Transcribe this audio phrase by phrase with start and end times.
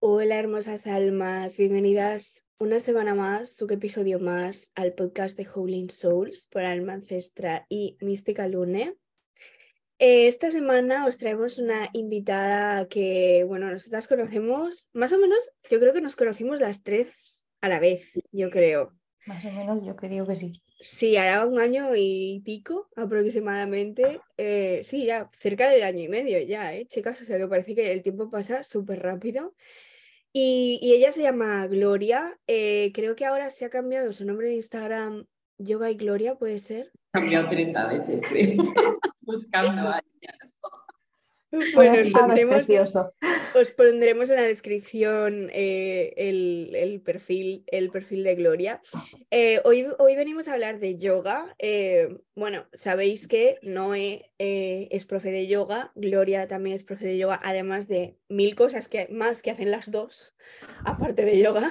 [0.00, 6.46] Hola hermosas almas, bienvenidas una semana más, un episodio más al podcast de Howling Souls
[6.50, 8.96] por Alma Ancestra y Mística Lune.
[9.98, 15.38] Eh, esta semana os traemos una invitada que, bueno, nosotras conocemos, más o menos,
[15.68, 18.92] yo creo que nos conocimos las tres a la vez, yo creo.
[19.26, 20.62] Más o menos, yo creo que sí.
[20.80, 24.20] Sí, hará un año y pico aproximadamente.
[24.36, 27.20] Eh, sí, ya cerca del año y medio ya, ¿eh, chicas?
[27.20, 29.54] O sea que parece que el tiempo pasa súper rápido.
[30.32, 32.38] Y, ella se llama Gloria.
[32.46, 35.26] Eh, creo que ahora se ha cambiado su nombre de Instagram.
[35.58, 36.92] Yoga y Gloria, ¿puede ser?
[37.12, 38.74] Ha cambiado 30 veces, creo.
[39.28, 40.02] Buscando a
[41.74, 41.92] Bueno,
[43.54, 48.80] os pondremos, en la descripción eh, el, perfil, el perfil de Gloria.
[49.30, 51.54] Eh, hoy, hoy venimos a hablar de yoga.
[51.58, 57.38] Eh, bueno, sabéis que Noé es profe de yoga, Gloria también es profe de yoga,
[57.44, 60.34] además de mil cosas que, más que hacen las dos,
[60.86, 61.70] aparte de yoga.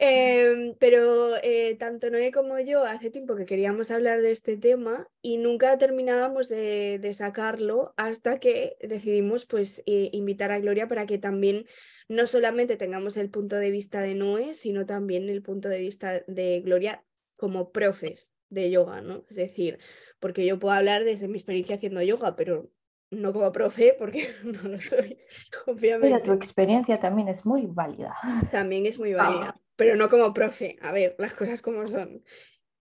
[0.00, 5.08] Em, pero eh, tanto Noé como yo hace tiempo que queríamos hablar de este tema
[5.22, 11.18] y nunca terminábamos de, sacarlo hasta que decidimos pues eh, invitar a Gloria para que
[11.18, 11.66] también
[12.06, 16.22] no solamente tengamos el punto de vista de Noé, sino también el punto de vista
[16.28, 17.04] de Gloria
[17.36, 19.24] como profes de yoga, ¿no?
[19.28, 19.80] Es decir,
[20.20, 22.70] porque yo puedo hablar desde mi experiencia haciendo yoga, pero
[23.10, 25.18] no como profe, porque no lo soy,
[25.66, 26.18] obviamente.
[26.18, 28.14] Pero tu experiencia también es muy válida.
[28.52, 30.76] También es muy válida pero no como profe.
[30.82, 32.24] A ver, las cosas como son.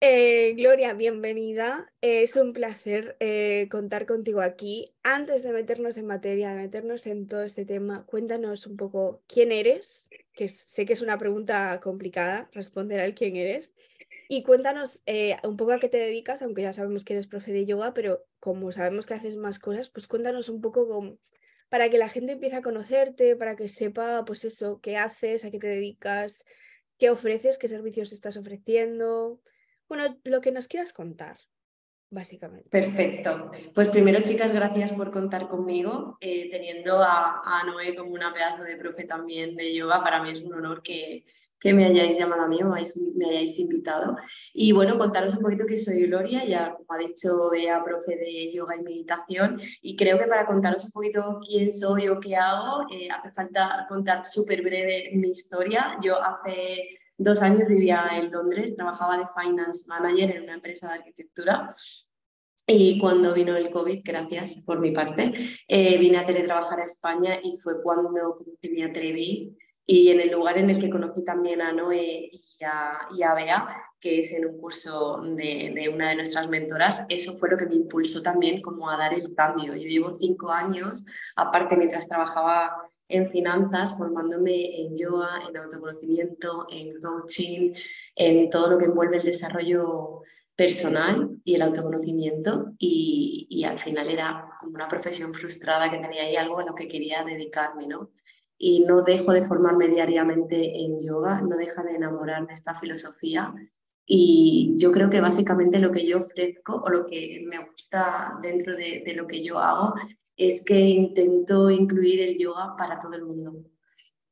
[0.01, 1.89] Eh, Gloria, bienvenida.
[2.01, 4.93] es un placer eh, contar contigo aquí.
[5.01, 9.53] Antes de meternos en materia, de meternos en todo este tema, cuéntanos un poco quién
[9.53, 13.73] eres, que sé que es una pregunta complicada responder al quién eres.
[14.27, 17.53] Y cuéntanos eh, un poco a qué te dedicas, aunque ya sabemos que eres profe
[17.53, 21.17] de yoga, pero como sabemos que haces más cosas, pues cuéntanos un poco
[21.69, 25.49] para que la gente empiece a conocerte, para que sepa, pues eso, qué haces, a
[25.49, 26.43] qué te dedicas,
[26.97, 29.41] qué ofreces, qué servicios estás ofreciendo.
[29.87, 31.39] Bueno, lo que nos quieras contar,
[32.13, 32.69] básicamente.
[32.69, 33.51] Perfecto.
[33.73, 36.17] Pues primero, chicas, gracias por contar conmigo.
[36.21, 40.41] Eh, teniendo a, Noé como una pedazo de profe también de yoga, para mí es
[40.41, 41.25] un honor que,
[41.59, 44.15] que me hayáis llamado a mí o me hayáis, invitado.
[44.53, 48.51] Y bueno, contaros un poquito que soy Gloria, ya como ha dicho Bea, profe de
[48.53, 49.59] yoga y meditación.
[49.81, 53.85] Y creo que para contaros un poquito quién soy o qué hago, eh, hace falta
[53.89, 55.97] contar súper breve mi historia.
[56.01, 60.95] Yo hace dos años vivía en Londres, trabajaba de finance manager en una empresa de
[60.95, 61.69] arquitectura
[62.67, 65.33] y cuando vino el COVID, gracias por mi parte,
[65.67, 68.09] eh, vine a teletrabajar a España y fue cuando
[68.61, 73.09] me atreví y en el lugar en el que conocí también a Noé y a,
[73.13, 73.67] y a Bea,
[73.99, 77.65] que es en un curso de, de, una de nuestras mentoras, eso fue lo que
[77.65, 79.75] me impulsó también como a dar el cambio.
[79.75, 82.71] Yo llevo cinco años, aparte mientras trabajaba
[83.09, 87.73] en finanzas, formándome en yoga, en autoconocimiento, en coaching,
[88.15, 90.21] en todo lo que envuelve el desarrollo
[90.55, 96.35] personal y el autoconocimiento y, al final era como una profesión frustrada que tenía ahí
[96.35, 98.11] algo a lo que quería dedicarme, ¿no?
[98.57, 103.53] Y no dejo de formarme diariamente en yoga, no deja de enamorarme esta filosofía
[104.05, 108.75] y yo creo que básicamente lo que yo ofrezco o lo que me gusta dentro
[108.75, 109.93] de, de lo que yo hago
[110.35, 113.63] es que intento incluir el yoga para todo el mundo.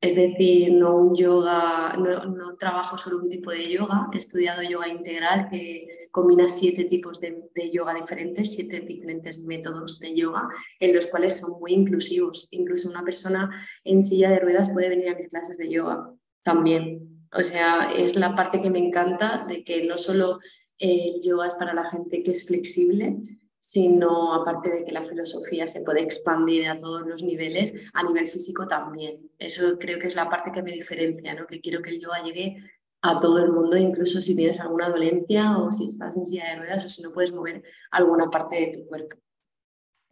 [0.01, 4.88] Es decir, no un yoga, no, trabajo solo un tipo de yoga, he estudiado yoga
[4.88, 11.06] integral que combina siete tipos de, yoga diferentes, siete diferentes métodos de yoga, en los
[11.06, 12.47] cuales son muy inclusivos.
[12.50, 13.51] Incluso una persona
[13.84, 17.28] en silla de ruedas puede venir a mis clases de yoga también.
[17.31, 20.39] O sea, es la parte que me encanta de que no solo
[20.79, 23.18] el yoga es para la gente que es flexible,
[23.62, 28.28] sino aparte de que la filosofía se puede expandir a todos los niveles, a nivel
[28.28, 29.30] físico también.
[29.38, 31.46] Eso creo que es la parte que me diferencia, ¿no?
[31.46, 32.58] que quiero que el yoga llegue
[33.04, 36.56] a todo el mundo, incluso si tienes alguna dolencia o si estás en silla de
[36.56, 39.18] ruedas o si no puedes mover alguna parte de tu cuerpo.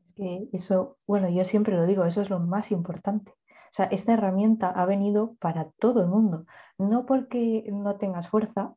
[0.05, 3.31] Es que eso, bueno, yo siempre lo digo, eso es lo más importante.
[3.31, 6.45] O sea, esta herramienta ha venido para todo el mundo,
[6.77, 8.75] no porque no tengas fuerza,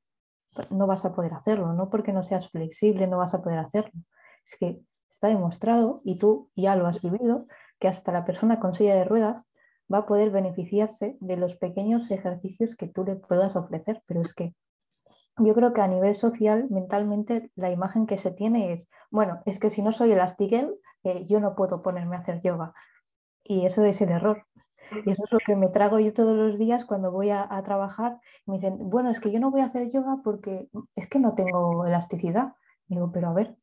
[0.70, 4.00] no vas a poder hacerlo, no porque no seas flexible, no vas a poder hacerlo,
[4.44, 4.80] es que
[5.10, 7.46] está demostrado, y tú ya lo has vivido,
[7.78, 9.44] que hasta la persona con silla de ruedas
[9.92, 14.34] va a poder beneficiarse de los pequeños ejercicios que tú le puedas ofrecer, pero es
[14.34, 14.54] que
[15.38, 19.58] yo creo que a nivel social, mentalmente, la imagen que se tiene es, bueno, es
[19.58, 20.74] que si no soy elastigel,
[21.04, 22.74] eh, yo no puedo ponerme a hacer yoga.
[23.42, 24.46] Y eso es el error.
[25.04, 28.20] Y eso es lo que me trago yo todos los días cuando voy a, trabajar.
[28.46, 31.34] Me dicen, bueno, es que yo no voy a hacer yoga porque es que no
[31.34, 32.54] tengo elasticidad.
[32.86, 33.56] Digo, pero a ver,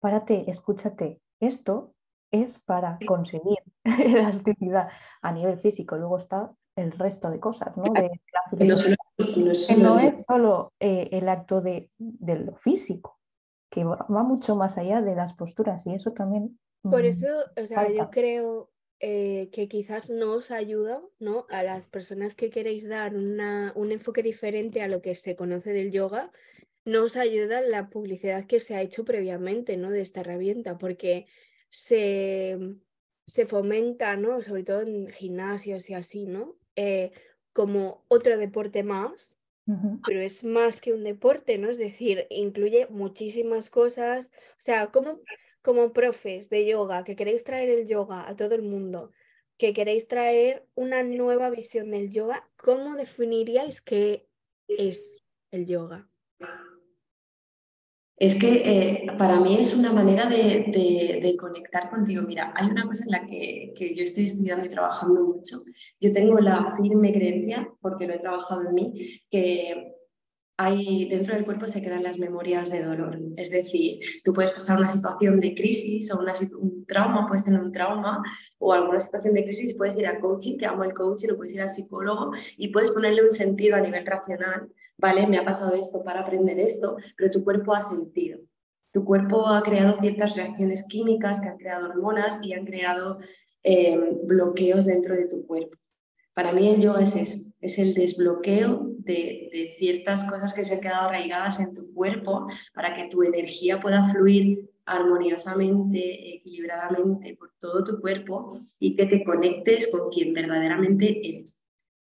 [0.00, 1.20] párate, escúchate.
[1.40, 1.94] Esto
[2.30, 4.88] es para conseguir elasticidad
[5.22, 5.96] a nivel físico.
[5.96, 7.84] Luego está el resto de cosas, ¿no?
[7.92, 8.10] De
[9.78, 13.18] no, es solo eh, el acto de, lo físico,
[13.70, 16.58] que va, mucho más allá de las posturas y eso también...
[16.82, 17.28] Por mm, eso,
[17.60, 18.70] o sea, yo creo
[19.00, 21.46] eh, que quizás no os ayuda, ¿no?
[21.50, 25.90] A las personas que queréis dar un enfoque diferente a lo que se conoce del
[25.90, 26.30] yoga,
[26.84, 29.90] no os ayuda la publicidad que se ha hecho previamente, ¿no?
[29.90, 31.26] De esta herramienta, porque
[31.68, 32.58] se,
[33.26, 34.42] se fomenta, ¿no?
[34.42, 36.56] Sobre todo en gimnasios y así, ¿no?
[36.76, 37.12] Eh,
[37.52, 39.36] como otro deporte más,
[40.04, 41.70] pero es más que un deporte, ¿no?
[41.70, 44.32] Es decir, incluye muchísimas cosas.
[44.52, 45.20] O sea, como,
[45.62, 49.12] como profes de yoga, que queréis traer el yoga a todo el mundo,
[49.58, 54.26] que queréis traer una nueva visión del yoga, ¿cómo definiríais qué
[54.66, 56.08] es el yoga?
[58.20, 62.20] Es que eh, para mí es una manera de, conectar contigo.
[62.20, 65.56] Mira, hay una cosa en la que, yo estoy estudiando y trabajando mucho.
[65.98, 69.94] Yo tengo la firme creencia, porque lo he trabajado en mí, que
[70.58, 73.18] hay, dentro del cuerpo se quedan las memorias de dolor.
[73.38, 77.62] Es decir, tú puedes pasar una situación de crisis o una, un trauma, puedes tener
[77.62, 78.22] un trauma
[78.58, 81.54] o alguna situación de crisis, puedes ir a coaching, que amo el coaching, o puedes
[81.54, 84.70] ir al psicólogo y puedes ponerle un sentido a nivel racional
[85.00, 85.26] ¿vale?
[85.26, 88.38] Me ha pasado esto para aprender esto, pero tu cuerpo ha sentido.
[88.92, 93.18] Tu cuerpo ha creado ciertas reacciones químicas que han creado hormonas y han creado
[93.62, 95.76] eh, bloqueos dentro de tu cuerpo.
[96.34, 100.74] Para mí el yoga es eso, es el desbloqueo de, de, ciertas cosas que se
[100.74, 107.52] han quedado arraigadas en tu cuerpo para que tu energía pueda fluir armoniosamente, equilibradamente por
[107.58, 111.59] todo tu cuerpo y que te conectes con quien verdaderamente eres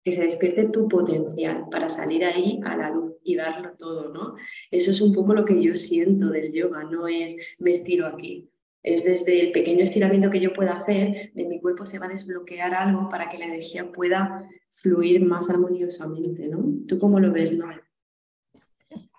[0.06, 4.36] que se despierte tu potencial para salir ahí a la luz y darlo todo, ¿no?
[4.70, 8.48] Eso es un poco lo que yo siento del yoga, no es me estiro aquí.
[8.84, 12.10] Es desde el pequeño estiramiento que yo pueda hacer, de mi cuerpo se va a
[12.10, 16.86] desbloquear algo para que la energía pueda fluir más armoniosamente, ¿no?
[16.86, 17.80] ¿Tú cómo lo ves, Noel?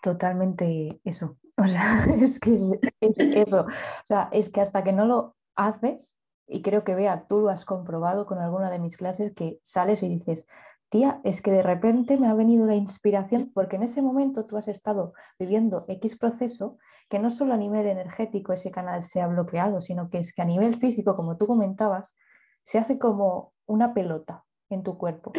[0.02, 1.38] Totalmente eso.
[1.58, 2.56] O sea, es que
[3.02, 3.64] es, eso.
[3.64, 6.18] O sea, es que hasta que no lo haces,
[6.48, 10.02] y creo que vea, tú lo has comprobado con alguna de mis clases, que sales
[10.02, 10.48] y dices,
[10.90, 14.58] tía, es que de repente me ha venido la inspiración porque en ese momento tú
[14.58, 16.78] has estado viviendo X proceso
[17.10, 20.42] que no solo a nivel energético ese canal se ha bloqueado, sino que es que
[20.42, 22.16] a nivel físico, como tú comentabas,
[22.64, 25.32] se hace como una pelota en tu cuerpo,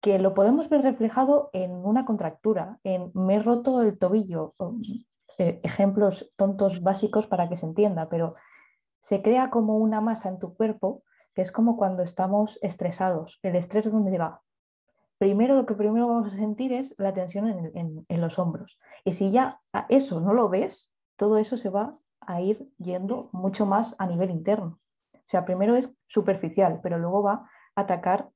[0.00, 4.54] que lo podemos ver reflejado en una contractura, en me he roto el tobillo,
[5.38, 8.34] eh, ejemplos tontos básicos para que se entienda, pero
[9.00, 11.02] se crea como una masa en tu cuerpo
[11.34, 13.40] que es como cuando estamos estresados.
[13.42, 14.43] El estrés, ¿dónde va?
[15.18, 18.78] Primero lo que primero vamos a sentir es la tensión en, los hombros.
[19.04, 23.66] Y si ya eso no lo ves, todo eso se va a ir yendo mucho
[23.66, 24.80] más a nivel interno.
[25.14, 28.30] O sea, primero es superficial, pero luego va a atacar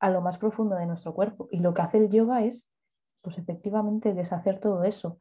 [0.00, 1.48] a lo más profundo de nuestro cuerpo.
[1.50, 2.70] Y lo que hace el yoga es,
[3.22, 5.20] pues efectivamente, deshacer todo eso,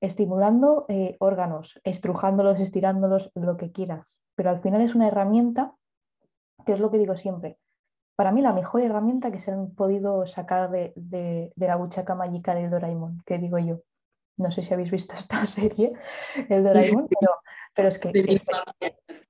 [0.00, 4.20] estimulando eh, órganos, estrujándolos, estirándolos, lo que quieras.
[4.34, 5.74] Pero al final es una herramienta,
[6.64, 7.58] que es lo que digo siempre,
[8.16, 12.68] para mí la mejor herramienta que se han podido sacar de, la buchaca mágica de
[12.68, 13.80] Doraemon, que digo yo.
[14.38, 15.92] No sé si habéis visto esta serie,
[16.48, 17.08] el Doraemon,
[17.74, 18.10] pero, es que,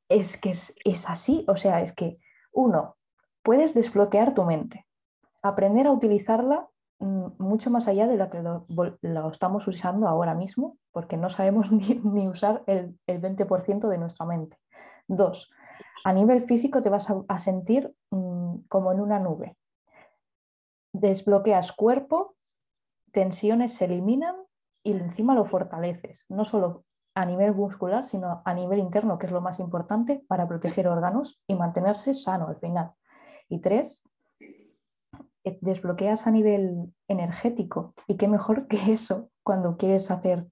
[0.09, 1.45] es, que es, así.
[1.49, 2.19] O sea, es que,
[2.53, 2.97] uno,
[3.43, 4.87] puedes desbloquear tu mente,
[5.43, 6.69] aprender a utilizarla
[7.01, 11.73] mm, mucho más allá de lo que lo, estamos usando ahora mismo, porque no sabemos
[11.73, 14.57] ni, usar el, el 20% de nuestra mente.
[15.09, 15.51] Dos,
[16.07, 18.36] a nivel físico te vas a, sentir mm,
[18.69, 19.57] como en una nube.
[20.93, 22.37] Desbloqueas cuerpo,
[23.13, 24.37] tensiones se eliminan
[24.83, 26.85] y encima lo fortaleces, no solo
[27.15, 31.41] a nivel muscular, sino a nivel interno, que es lo más importante para proteger órganos
[31.47, 32.93] y mantenerse sano al final.
[33.49, 34.03] Y tres,
[35.45, 37.95] eh, desbloqueas a nivel energético.
[38.07, 40.47] Y qué mejor que eso cuando quieres hacer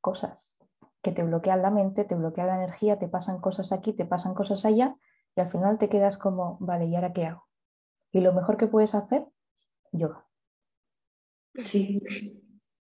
[0.00, 0.58] cosas
[1.02, 4.34] que te bloquean la mente, te bloquean la energía, te pasan cosas aquí, te pasan
[4.34, 4.96] cosas allá
[5.36, 7.47] y al final te quedas como, vale, ¿y ahora qué hago?
[8.12, 9.26] Y lo mejor que puedes hacer,
[9.92, 10.26] yoga.
[11.64, 12.00] Sí,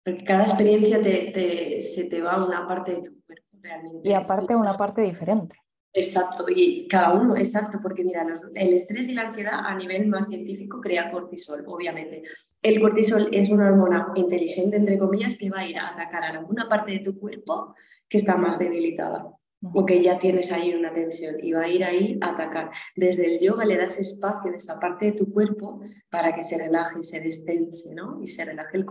[0.03, 4.09] porque cada experiencia te, se te va a una parte de tu cuerpo realmente.
[4.09, 5.55] Y aparte una parte diferente.
[5.97, 10.27] Exacto, y cada uno, exacto, porque mira, el estrés y la ansiedad a nivel más
[10.27, 12.21] científico crea cortisol, obviamente.
[12.61, 16.29] El cortisol es una hormona inteligente, entre comillas, que va a ir a atacar a
[16.31, 17.75] alguna parte de tu cuerpo
[18.09, 19.37] que está más debilitada
[19.73, 22.71] o que ya tienes ahí una tensión y va a ir ahí a atacar.
[22.95, 26.57] Desde el yoga le das espacio en esa parte de tu cuerpo para que se
[26.57, 28.21] relaje, se destense, ¿no?
[28.21, 28.85] Y se relaje el,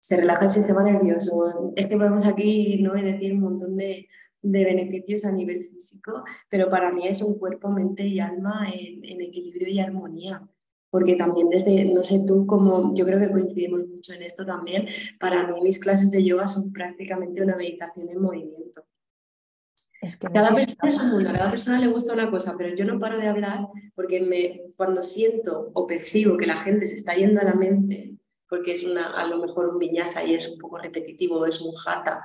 [0.00, 1.72] se relaja el sistema nervioso.
[1.76, 2.94] Es que podemos aquí ¿no?
[2.94, 4.08] decir un montón de,
[4.44, 9.20] de beneficios a nivel físico, pero para mí es un cuerpo, mente y alma en,
[9.20, 10.46] equilibrio y armonía.
[10.90, 14.86] Porque también desde, no sé tú, como yo creo que coincidimos mucho en esto también,
[15.18, 18.84] para mí mis clases de yoga son prácticamente una meditación en movimiento.
[20.04, 22.74] Es que cada persona es un mundo, a cada persona le gusta una cosa, pero
[22.74, 26.96] yo no paro de hablar porque me, cuando siento o percibo que la gente se
[26.96, 28.14] está yendo a la mente,
[28.48, 31.72] porque es una, a lo mejor un viñasa y es un poco repetitivo, es un
[31.74, 32.22] jata,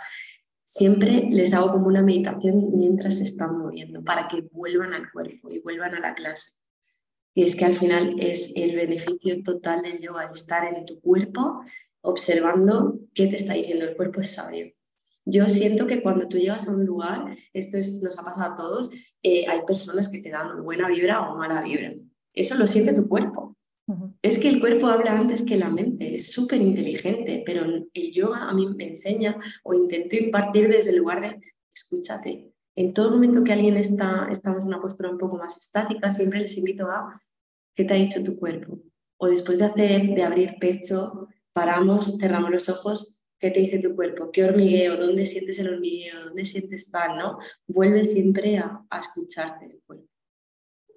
[0.64, 5.50] siempre les hago como una meditación mientras se están moviendo para que vuelvan al cuerpo
[5.50, 6.60] y vuelvan a la clase.
[7.34, 11.62] Y es que al final es el beneficio total del yoga, estar en tu cuerpo
[12.02, 14.68] observando qué te está diciendo el cuerpo es sabio.
[15.30, 18.92] Yo siento que cuando tú llegas a un lugar, esto nos ha pasado a todos,
[19.22, 21.94] eh, hay personas que te dan buena vibra o mala vibra.
[22.34, 23.56] Eso lo siente tu cuerpo.
[24.22, 28.48] Es que el cuerpo habla antes que la mente, es súper inteligente, pero el yoga
[28.48, 31.40] a mí me enseña o intento impartir desde el lugar de
[31.74, 32.54] escúchate.
[32.76, 36.40] En todo momento que alguien está, estamos en una postura un poco más estática, siempre
[36.40, 37.20] les invito a
[37.74, 38.80] ¿qué te ha dicho tu cuerpo?
[39.18, 43.96] O después de hacer, de abrir pecho, paramos, cerramos los ojos, ¿qué te dice tu
[43.96, 44.30] cuerpo?
[44.32, 44.98] ¿Qué hormigueo?
[44.98, 46.26] ¿Dónde sientes el hormigueo?
[46.26, 47.18] ¿Dónde sientes tal?
[47.18, 47.40] ¿no?
[47.68, 49.80] Vuelve siempre a, escucharte.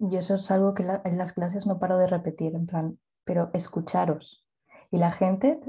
[0.00, 3.50] Y eso es algo que en las clases no paro de repetir, en plan, pero
[3.54, 4.44] escucharos.
[4.90, 5.60] Y la gente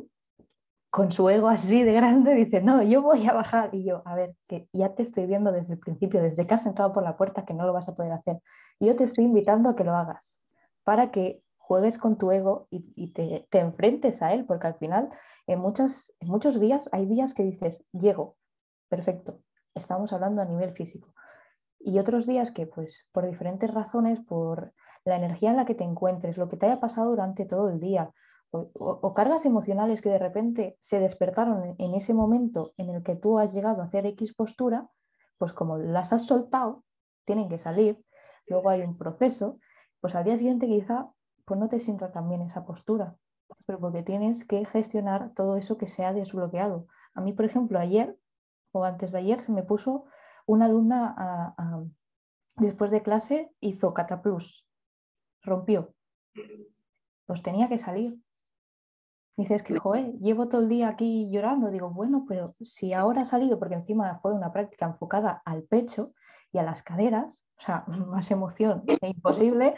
[0.89, 3.69] con su ego así de grande dice, no, yo voy a bajar.
[3.73, 6.65] Y yo, a ver, que ya te estoy viendo desde el principio, desde que has
[6.65, 8.39] entrado por la puerta, que no lo vas a poder hacer.
[8.79, 10.39] Y yo te estoy invitando a que lo hagas,
[10.83, 15.09] para que juegues con tu ego y, te, te, enfrentes a él, porque al final
[15.47, 18.35] en, muchos días hay días que dices, llego,
[18.89, 19.39] perfecto,
[19.73, 21.13] estamos hablando a nivel físico
[21.79, 24.73] y otros días que pues por diferentes razones, por
[25.05, 27.79] la energía en la que te encuentres, lo que te haya pasado durante todo el
[27.79, 28.11] día
[28.51, 33.39] o, cargas emocionales que de repente se despertaron en, ese momento en el que tú
[33.39, 34.89] has llegado a hacer X postura,
[35.37, 36.83] pues como las has soltado,
[37.25, 38.03] tienen que salir,
[38.45, 39.57] luego hay un proceso,
[40.01, 41.09] pues al día siguiente quizá
[41.45, 43.17] pues no te sienta tan bien esa postura,
[43.65, 46.87] pero porque tienes que gestionar todo eso que se ha desbloqueado.
[47.13, 48.17] A mí, por ejemplo, ayer
[48.71, 50.05] o antes de ayer se me puso
[50.45, 51.55] una alumna
[52.57, 54.67] después de clase hizo cataplus,
[55.41, 55.93] rompió.
[57.25, 58.19] Pues tenía que salir.
[59.37, 61.71] Dices que, joder, llevo todo el día aquí llorando.
[61.71, 66.13] Digo, bueno, pero si ahora ha salido, porque encima fue una práctica enfocada al pecho
[66.51, 69.75] y a las caderas, o sea, más emoción es imposible,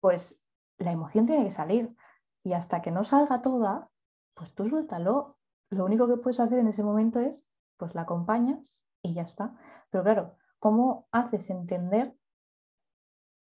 [0.00, 0.38] pues
[0.80, 1.94] la emoción tiene que salir.
[2.42, 3.90] Y hasta que no salga toda,
[4.34, 5.38] pues tú suéltalo.
[5.70, 9.54] Lo único que puedes hacer en ese momento es, pues la acompañas y ya está.
[9.90, 12.14] Pero claro, ¿cómo haces entender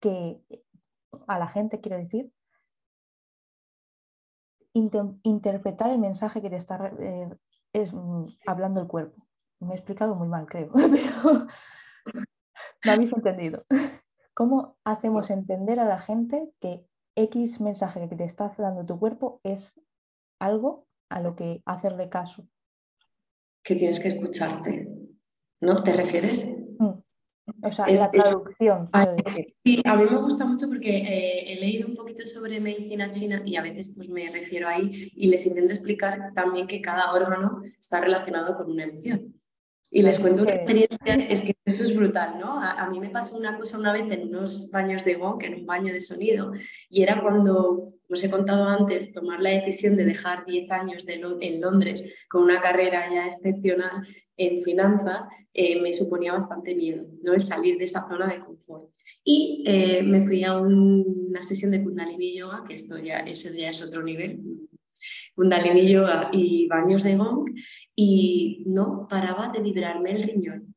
[0.01, 0.43] que
[1.27, 2.31] a la gente, quiero decir,
[4.74, 7.29] interpretar el mensaje que te está eh,
[7.74, 9.27] es, mm, hablando el cuerpo?
[9.59, 11.48] Me he explicado muy mal, creo, pero
[12.86, 13.65] me habéis entendido.
[14.33, 16.88] ¿Cómo hacemos entender a la gente que
[17.23, 19.79] X mensaje que te está dando tu cuerpo es
[20.39, 22.47] algo a lo que hacerle caso?
[23.63, 24.99] Que tienes que escucharte.
[25.61, 25.75] ¿no?
[25.83, 26.45] ¿Te refieres?
[26.45, 27.01] Mm.
[27.63, 28.89] O sea, la traducción.
[29.65, 33.41] Sí, a mí me gusta mucho porque eh, he leído un poquito sobre medicina china
[33.43, 37.61] y a veces pues me refiero ahí y les intento explicar también que cada órgano
[37.63, 39.33] está relacionado con una emoción.
[39.91, 42.62] Y les cuento una experiencia, es que eso es brutal, ¿no?
[42.62, 45.65] A, mí me pasó una cosa una vez en unos baños de gong, en un
[45.65, 46.51] baño de sonido,
[46.89, 51.19] y era cuando, os he contado antes, tomar la decisión de dejar 10 años de
[51.41, 57.34] en Londres con una carrera ya excepcional en finanzas, eh, me suponía bastante miedo, ¿no?
[57.34, 58.89] El salir de esa zona de confort.
[59.24, 63.69] Y eh, me fui a una sesión de Kundalini Yoga, que esto ya, eso ya
[63.69, 64.39] es otro nivel,
[65.36, 67.50] Kundalini Yoga y baños de gong,
[68.01, 70.74] y no paraba de vibrarme el riñón.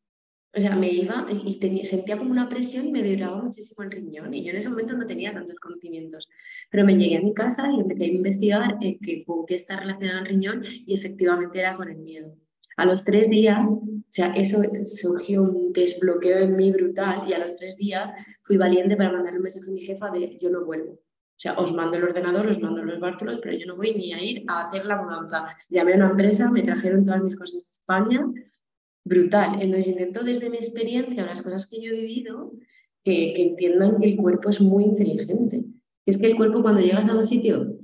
[0.52, 3.92] O sea, me iba y tenía, sentía como una presión y me vibraba muchísimo el
[3.92, 4.34] riñón.
[4.34, 6.28] Y yo en ese momento no tenía tantos conocimientos.
[6.68, 9.78] Pero me llegué a mi casa y empecé a investigar eh, que, con qué está
[9.78, 12.36] relacionado el riñón y efectivamente era con el miedo.
[12.76, 17.38] A los tres días, o sea, eso surgió un desbloqueo en mí brutal y a
[17.38, 18.12] los tres días
[18.42, 20.98] fui valiente para mandarle un mensaje a mi jefa de yo no vuelvo.
[21.36, 24.12] O sea, os mando el ordenador, os mando los bártulos, pero yo no voy ni
[24.12, 25.46] a ir a hacer la mudanza.
[25.68, 28.24] Llamé a una empresa, me trajeron todas mis cosas de España,
[29.04, 29.60] brutal.
[29.60, 32.52] Entonces intento desde mi experiencia, las cosas que yo he vivido,
[33.02, 35.64] que, que entiendan que el cuerpo es muy inteligente.
[36.06, 37.78] Es que el cuerpo cuando llegas a un sitio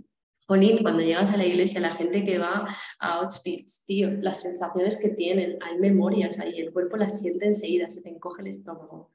[0.48, 2.66] Jolín, cuando llegas a la iglesia, la gente que va
[2.98, 7.90] a Auschwitz, tío, las sensaciones que tienen, hay memorias ahí, el cuerpo las siente enseguida,
[7.90, 9.10] se te encoge el estómago.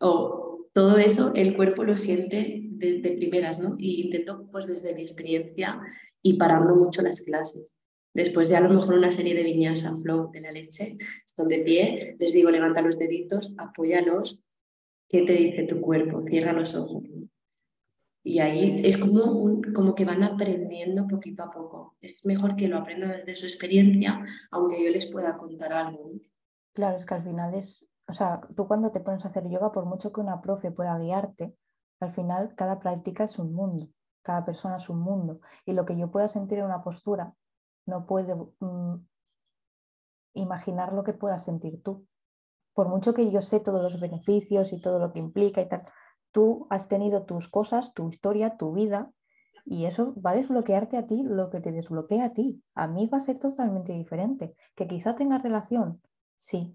[0.00, 3.74] O todo eso, el cuerpo lo siente de, primeras, ¿no?
[3.78, 5.80] Y intento, pues desde mi experiencia,
[6.22, 7.76] y parando mucho las clases.
[8.14, 11.58] Después de a lo mejor una serie de viñas flow de la leche, están de
[11.60, 14.42] pie, les digo, levanta los deditos, apóyalos,
[15.08, 16.22] ¿qué te dice tu cuerpo?
[16.28, 17.04] Cierra los ojos.
[18.24, 21.96] Y ahí es como, como que van aprendiendo poquito a poco.
[22.00, 26.12] Es mejor que lo aprendan desde su experiencia, aunque yo les pueda contar algo.
[26.74, 29.70] Claro, es que al final es, o sea, tú cuando te pones a hacer yoga,
[29.70, 31.54] por mucho que una profe pueda guiarte,
[32.00, 33.88] al final cada práctica es un mundo,
[34.22, 35.40] cada persona es un mundo.
[35.66, 37.34] Y lo que yo pueda sentir en una postura,
[37.86, 38.94] no puedo mm,
[40.34, 42.06] imaginar lo que puedas sentir tú.
[42.72, 45.84] Por mucho que yo sé todos los beneficios y todo lo que implica y tal,
[46.32, 49.10] tú has tenido tus cosas, tu historia, tu vida,
[49.66, 52.62] y eso va a desbloquearte a ti lo que te desbloquea a ti.
[52.74, 54.54] A mí va a ser totalmente diferente.
[54.74, 56.00] Que quizá tenga relación,
[56.38, 56.74] sí,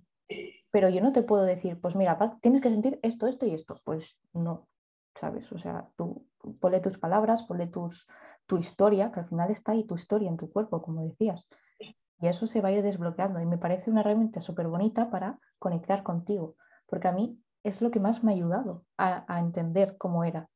[0.74, 3.80] pero yo no te puedo decir, pues mira, tienes que sentir esto, esto y esto.
[3.84, 4.68] Pues no,
[5.14, 5.52] ¿sabes?
[5.52, 6.26] O sea, tú
[6.60, 8.08] ponle tus palabras, ponle tus,
[8.48, 11.48] tu historia, que al final está ahí tu historia en tu cuerpo, como decías.
[11.78, 13.40] Y eso se va a ir desbloqueando.
[13.40, 16.56] Y me parece una herramienta súper bonita para conectar contigo.
[16.88, 20.50] Porque a mí es lo que más me ha ayudado a, entender cómo era.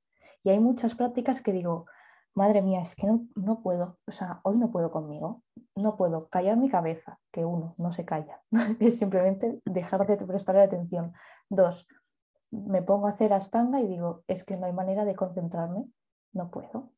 [0.44, 1.86] Y hay muchas prácticas que digo,
[2.38, 5.44] madre mía, es que no, puedo, o sea, hoy no puedo conmigo,
[5.76, 8.42] no puedo callar mi cabeza, que uno, no se calla,
[8.80, 11.14] es simplemente dejar de prestarle atención.
[11.50, 11.88] Dos,
[12.52, 15.86] me pongo a hacer astanga y digo, es que no hay manera de concentrarme,
[16.32, 16.92] no puedo.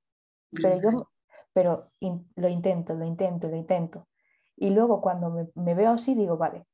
[0.52, 1.10] Pero yo,
[1.54, 1.92] pero
[2.36, 4.08] lo intento, lo intento, lo intento.
[4.58, 6.66] Y luego cuando me, me, veo así digo, vale,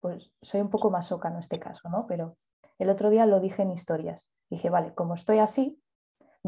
[0.00, 2.06] pues soy un poco más oca en este caso, ¿no?
[2.08, 2.36] Pero
[2.78, 4.28] el otro día lo dije en historias.
[4.50, 5.80] Dije, vale, como estoy así,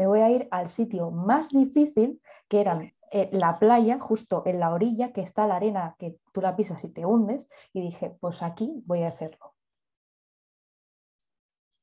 [0.00, 4.58] me voy a ir al sitio más difícil, que era eh, la playa, justo en
[4.58, 7.46] la orilla, que está la arena que tú la pisas y te hundes.
[7.74, 9.54] Y dije, pues aquí voy a hacerlo.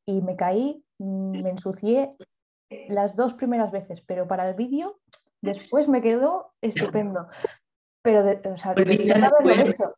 [0.07, 2.17] Y me caí, mm, me ensucié
[2.89, 4.99] las dos primeras veces, pero para el vídeo
[5.39, 7.27] después me quedó estupendo.
[8.01, 9.95] Pero, o sea, después de haberlo hecho.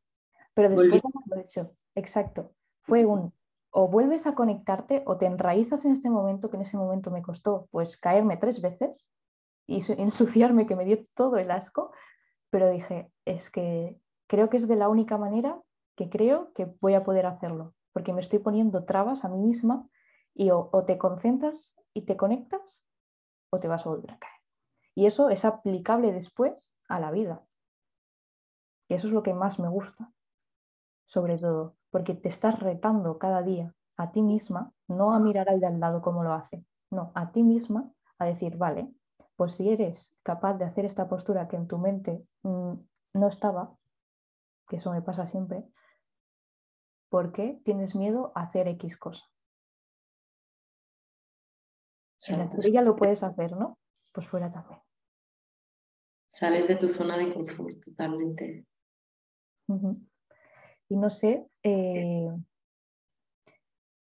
[0.54, 2.52] Pero después de haberlo hecho, exacto.
[2.82, 3.32] Fue un
[3.72, 7.22] o vuelves a conectarte o te enraizas en este momento que en ese momento me
[7.22, 9.08] costó pues caerme tres veces
[9.68, 11.92] y ensuciarme que me dio todo el asco,
[12.50, 15.62] pero dije, es que creo que es de la única manera
[15.96, 19.88] que creo que voy a poder hacerlo, porque me estoy poniendo trabas a mí misma
[20.34, 22.86] y o, o te concentras y te conectas
[23.52, 24.34] o te vas a volver a caer.
[24.96, 27.44] Y eso es aplicable después a la vida.
[28.88, 30.12] Y eso es lo que más me gusta,
[31.06, 35.60] sobre todo porque te estás retando cada día a ti misma, no a mirar al
[35.60, 38.94] de al lado cómo lo hace, no, a ti misma a decir, vale,
[39.36, 42.74] pues si eres capaz de hacer esta postura que en tu mente mm,
[43.14, 43.78] no estaba,
[44.68, 45.66] que eso me pasa siempre,
[47.10, 49.26] ¿por qué tienes miedo a hacer X cosa?
[52.16, 53.78] Si en la teoría lo puedes hacer, ¿no?
[54.12, 54.82] Pues fuera también.
[56.32, 58.66] Sales de tu zona de confort totalmente.
[60.90, 62.30] Y no sé, eh,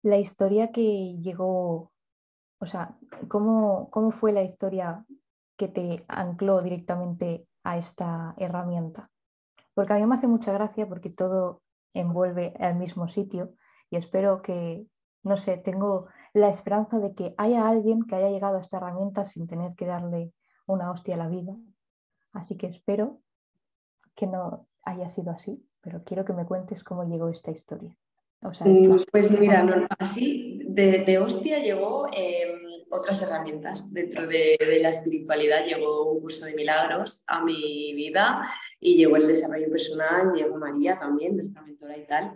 [0.04, 1.92] la historia que llegó,
[2.60, 2.98] o sea,
[3.28, 5.06] ¿cómo, ¿cómo fue la historia
[5.58, 9.12] que te ancló directamente a esta herramienta?
[9.74, 11.62] Porque a mí me hace mucha gracia porque todo
[11.94, 13.54] envuelve al mismo sitio
[13.90, 14.88] y espero que,
[15.24, 19.26] no sé, tengo la esperanza de que haya alguien que haya llegado a esta herramienta
[19.26, 20.34] sin tener que darle
[20.68, 21.54] una hostia a la vida.
[22.32, 23.20] Así que espero
[24.16, 27.96] que no haya sido así pero quiero que me cuentes cómo llegó esta historia.
[28.42, 33.94] Mm, pues mira, así de, hostia llegó em, otras herramientas.
[33.94, 38.46] Dentro de, la espiritualidad llegó un curso de milagros a mi vida
[38.82, 42.34] y llegó el desarrollo personal, llegó María también, nuestra mentora y tal.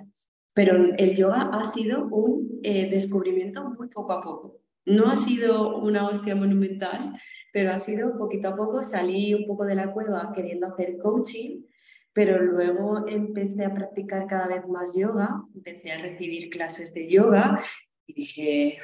[0.54, 4.62] Pero el yoga ha sido un eh, descubrimiento muy poco a poco.
[4.86, 7.20] No ha sido una hostia monumental,
[7.52, 8.82] pero ha sido poquito a poco.
[8.82, 11.64] Salí un poco de la cueva queriendo hacer coaching
[12.14, 17.60] pero luego empecé a practicar cada vez más yoga, empecé a recibir clases de yoga
[18.06, 18.78] y dije,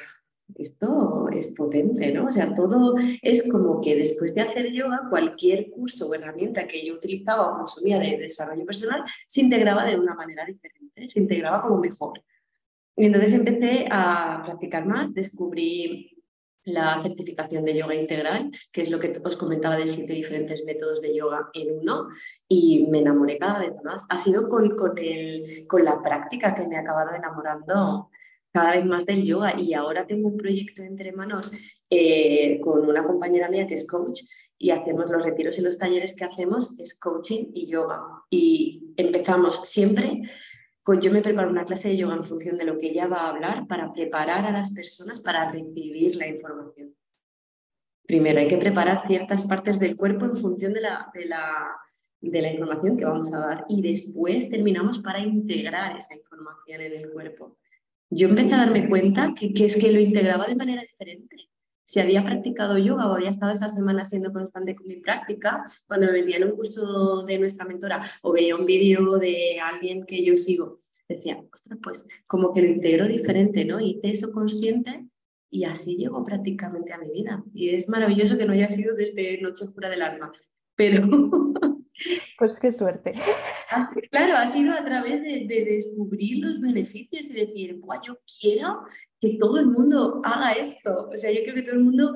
[0.55, 2.27] esto es potente, ¿no?
[2.27, 6.85] O sea, todo es como que después de hacer yoga, cualquier curso o herramienta que
[6.85, 11.61] yo utilizaba o consumía de desarrollo personal se integraba de una manera diferente, se integraba
[11.61, 12.23] como mejor.
[12.95, 16.16] Y entonces empecé a practicar más, descubrí
[16.67, 21.01] la certificación de yoga integral, que es lo que os comentaba de siete diferentes métodos
[21.01, 22.09] de yoga en uno,
[22.47, 24.05] y me enamoré cada vez más.
[24.09, 28.09] Ha sido con, con, el, con la práctica que me ha acabado enamorando
[28.51, 31.51] cada vez más del yoga y ahora tengo un proyecto entre manos
[31.89, 34.21] eh, con una compañera mía que es coach
[34.57, 39.61] y hacemos los retiros y los talleres que hacemos es coaching y yoga y empezamos
[39.63, 40.23] siempre
[40.95, 43.29] yo me preparo una clase de yoga en función de lo que ella va a
[43.29, 46.95] hablar para preparar a las personas para recibir la información.
[48.05, 51.75] Primero hay que preparar ciertas partes del cuerpo en función de la, de la,
[52.21, 56.93] de la información que vamos a dar y después terminamos para integrar esa información en
[56.93, 57.57] el cuerpo
[58.09, 61.49] yo empecé a darme cuenta que, es que lo integraba de manera diferente.
[61.87, 66.11] Si había practicado yoga o había estado esa semana siendo constante con mi práctica, cuando
[66.11, 70.35] me en un curso de nuestra mentora o veía un vídeo de alguien que yo
[70.35, 73.79] sigo, decía, ostras, pues como que lo integro diferente, ¿no?
[73.79, 75.07] Hice eso consciente
[75.49, 77.45] y así llegó prácticamente a mi vida.
[77.53, 80.33] Y es maravilloso que no haya sido desde Noche Oscura del Alma,
[80.75, 81.07] pero
[82.37, 83.13] Pues qué suerte.
[84.11, 88.83] claro, ha sido a través de, descubrir los beneficios y decir, yo quiero
[89.19, 91.09] que todo el mundo haga esto.
[91.11, 92.13] O sea, yo creo que todo el mundo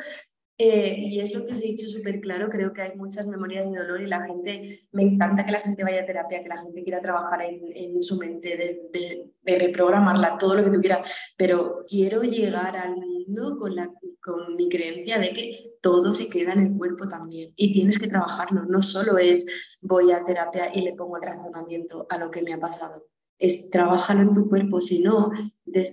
[0.63, 3.71] eh, y es lo que os he dicho súper claro, creo que hay muchas memorias
[3.71, 6.61] de dolor y la gente, me encanta que la gente vaya a terapia, que la
[6.61, 12.21] gente quiera trabajar en, su mente, de, reprogramarla, todo lo que tú quieras, pero quiero
[12.21, 13.89] llegar al mundo con, la,
[14.21, 18.07] con mi creencia de que todo se queda en el cuerpo también y tienes que
[18.07, 22.43] trabajarlo, no solo es voy a terapia y le pongo el razonamiento a lo que
[22.43, 23.07] me ha pasado
[23.41, 25.31] es trabajarlo en tu cuerpo, si no,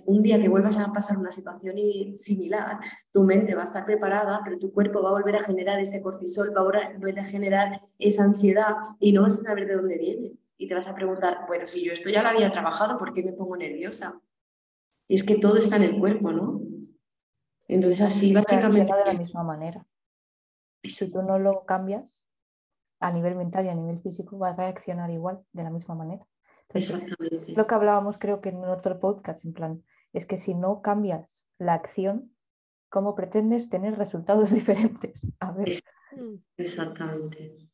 [0.05, 1.75] un día que vuelvas a pasar una situación
[2.15, 2.77] similar,
[3.11, 5.99] tu mente va a estar preparada, pero tu cuerpo va a volver a generar ese
[5.99, 9.97] cortisol, va a volver a generar esa ansiedad y no vas a saber de dónde
[9.97, 10.33] viene.
[10.57, 13.23] Y te vas a preguntar, bueno, si yo esto ya lo había trabajado, ¿por qué
[13.23, 14.21] me pongo nerviosa?
[15.07, 16.61] Y es que todo está en el cuerpo, ¿no?
[17.67, 18.93] Entonces así básicamente...
[18.93, 19.87] De la misma manera.
[20.83, 22.23] Si tú no lo cambias,
[22.99, 26.28] a nivel mental y a nivel físico, vas a reaccionar igual, de la misma manera.
[26.73, 27.53] Exactamente.
[27.55, 31.45] Lo que hablábamos creo que en otro podcast, en plan, es que si no cambias
[31.57, 32.35] la acción,
[32.89, 35.27] ¿cómo pretendes tener resultados diferentes?
[35.39, 35.69] A ver.
[36.11, 36.35] Mm.
[36.57, 37.69] Exactamente.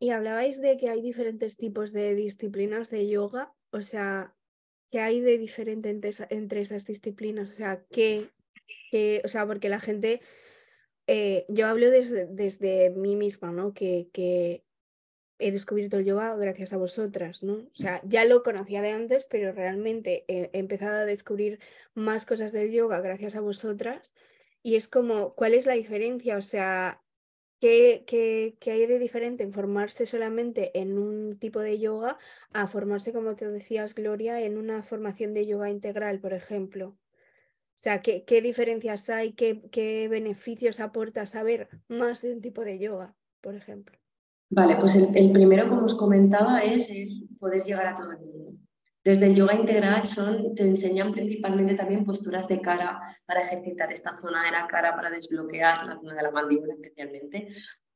[0.00, 4.34] Y hablabais de que hay diferentes tipos de disciplinas de yoga, o sea,
[4.90, 7.50] ¿qué hay de diferente entre, esas disciplinas?
[7.50, 8.30] O sea, ¿qué,
[9.24, 10.20] o sea, porque la gente,
[11.08, 13.74] eh, yo hablo desde, desde mí misma, ¿no?
[13.74, 14.64] Que, que
[15.38, 17.54] he descubierto el yoga gracias a vosotras, ¿no?
[17.54, 21.60] O sea, ya lo conocía de antes, pero realmente he, empezado a descubrir
[21.94, 24.12] más cosas del yoga gracias a vosotras.
[24.62, 26.36] Y es como, ¿cuál es la diferencia?
[26.36, 27.02] O sea,
[27.60, 32.18] ¿qué, qué, qué hay de diferente en formarse solamente en un tipo de yoga
[32.52, 36.88] a formarse, como te decías, Gloria, en una formación de yoga integral, por ejemplo?
[37.78, 39.34] O sea, ¿qué, qué diferencias hay?
[39.34, 43.96] ¿Qué, ¿Qué beneficios aporta saber más de un tipo de yoga, por ejemplo?
[44.50, 48.54] Vale, pues el, primero, como os comentaba, es el poder llegar a todo el mundo.
[49.04, 54.18] Desde el yoga integral son, te enseñan principalmente también posturas de cara para ejercitar esta
[54.20, 57.48] zona de la cara, para desbloquear la zona de la mandíbula especialmente.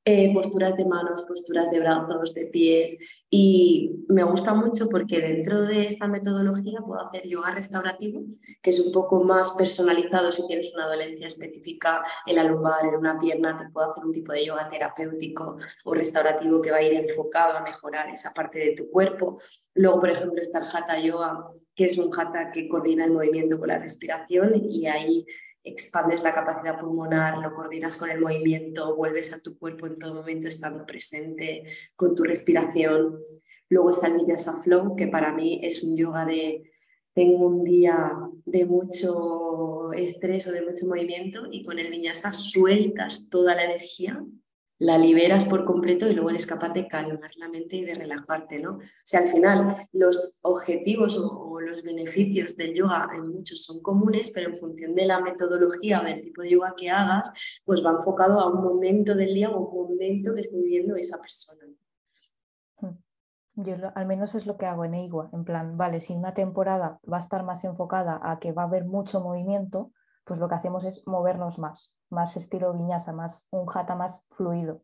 [0.04, 2.98] Eh, posturas de manos, posturas de brazos, de pies
[3.30, 8.24] y me gusta mucho porque dentro de esta metodología puedo hacer yoga restaurativo,
[8.60, 12.96] que es un poco más personalizado si tienes una dolencia específica en la lumbar, en
[12.96, 16.82] una pierna, te puedo hacer un tipo de yoga terapéutico o restaurativo que va a
[16.82, 19.38] ir enfocado a mejorar esa parte de tu cuerpo.
[19.74, 20.62] Luego, por ejemplo, está
[20.96, 25.24] el Yoga, que es un Hatha que coordina el movimiento con la respiración y ahí
[25.64, 30.14] expandes la capacidad pulmonar, lo coordinas con el movimiento, vuelves a tu cuerpo en todo
[30.14, 31.64] momento estando presente
[31.96, 33.18] con tu respiración.
[33.68, 36.68] Luego está el Vinyasa Flow, que para mí es un yoga de
[37.14, 37.98] tengo un día
[38.46, 44.25] de mucho estrés o de mucho movimiento y con el Vinyasa sueltas toda la energía
[44.83, 48.61] la liberas por completo y luego eres capaz de calmar la mente y de relajarte,
[48.61, 48.79] ¿no?
[48.79, 54.33] O sea, al final los objetivos o, los beneficios del yoga en muchos son comunes,
[54.35, 57.31] pero en función de la metodología o del tipo de yoga que hagas,
[57.64, 61.18] pues va enfocado a un momento del día o un momento que esté viviendo esa
[61.18, 61.62] persona.
[62.81, 62.99] Hmm.
[63.55, 66.99] Yo al menos es lo que hago en EIGUA, en plan, vale, si una temporada
[67.11, 69.92] va a estar más enfocada a que va a haber mucho movimiento,
[70.24, 74.82] pues lo que hacemos es movernos más, más estilo viñasa, más un jata más fluido.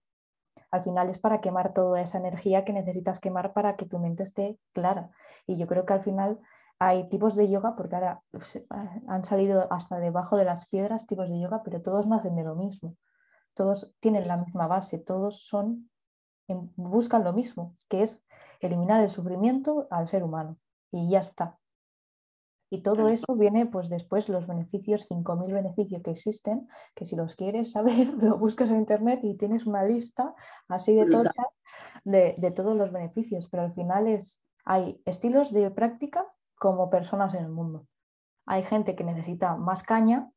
[0.71, 4.23] Al final es para quemar toda esa energía que necesitas quemar para que tu mente
[4.23, 5.11] esté clara.
[5.47, 6.41] Y yo creo que al final
[6.79, 8.63] hay tipos de yoga, porque ahora pues,
[9.09, 12.55] han salido hasta debajo de las piedras tipos de yoga, pero todos nacen de lo
[12.55, 12.97] mismo.
[13.55, 15.91] Todos tienen la misma base, todos son,
[16.47, 18.23] buscan lo mismo, que es
[18.61, 20.59] eliminar el sufrimiento al ser humano.
[20.93, 21.59] Y ya está.
[22.71, 27.35] Y todo eso viene pues después los beneficios, 5.000 beneficios que existen, que si los
[27.35, 30.35] quieres saber, lo buscas en internet y tienes una lista
[30.69, 31.33] así de todas
[32.05, 36.27] de, de, todos los beneficios, pero al final es, hay estilos de práctica
[36.57, 37.87] como personas en el mundo.
[38.47, 40.31] Hay gente que necesita más caña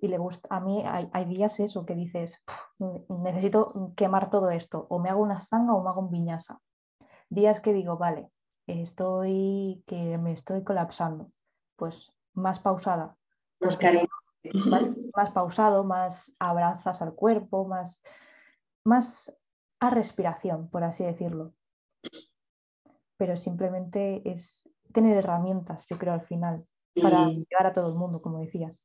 [0.00, 2.42] y le gusta, a mí hay, días eso que dices,
[3.08, 6.60] necesito quemar todo esto, o me hago una sanga o me hago un viñasa.
[7.28, 8.30] Días que digo, vale,
[8.66, 11.30] estoy, que me estoy colapsando,
[11.76, 13.16] pues más pausada.
[13.60, 14.08] Más cariño.
[15.14, 18.00] Más, pausado, más abrazas al cuerpo, más,
[18.84, 19.34] más
[19.80, 21.54] a respiración, por así decirlo.
[23.18, 26.66] Pero simplemente es tener herramientas, yo creo, al final,
[27.00, 28.82] para llegar a todo el mundo, como decías.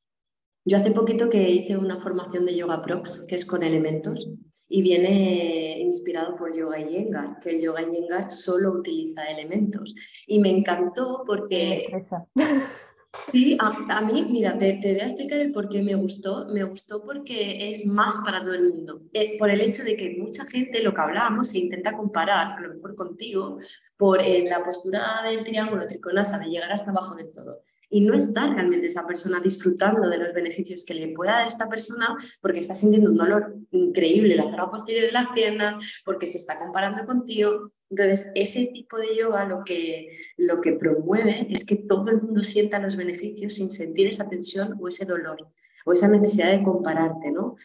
[0.67, 4.28] Yo hace poquito que hice una formación de Yoga Prox, que es con elementos,
[4.67, 9.93] y viene inspirado por Yoga Iyengar, que el Yoga Iyengar solo utiliza elementos.
[10.25, 11.88] Y me encantó porque...
[13.32, 16.47] Sí, a, mí, mira, te, voy a explicar el por qué me gustó.
[16.49, 19.04] Me gustó porque es más para todo el mundo.
[19.13, 22.60] Eh, por el hecho de que mucha gente, lo que hablábamos, se intenta comparar, a
[22.60, 23.58] lo mejor contigo,
[23.95, 28.13] por eh, la postura del triángulo triconasa, de llegar hasta abajo del todo y no
[28.13, 32.59] está realmente esa persona disfrutando de los beneficios que le pueda dar esta persona porque
[32.59, 37.05] está sintiendo un dolor increíble la zona posterior de las piernas, porque se está comparando
[37.05, 37.71] contigo.
[37.89, 42.41] Entonces, ese tipo de yoga lo que, lo que promueve es que todo el mundo
[42.41, 45.51] sienta los beneficios sin sentir esa tensión o ese dolor
[45.85, 47.55] o esa necesidad de compararte, ¿no?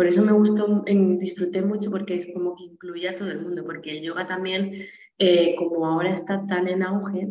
[0.00, 0.82] Por eso me gustó,
[1.18, 4.72] disfruté mucho porque es como que incluye a todo el mundo, porque el yoga también,
[5.18, 7.28] eh, como ahora está tan en auge,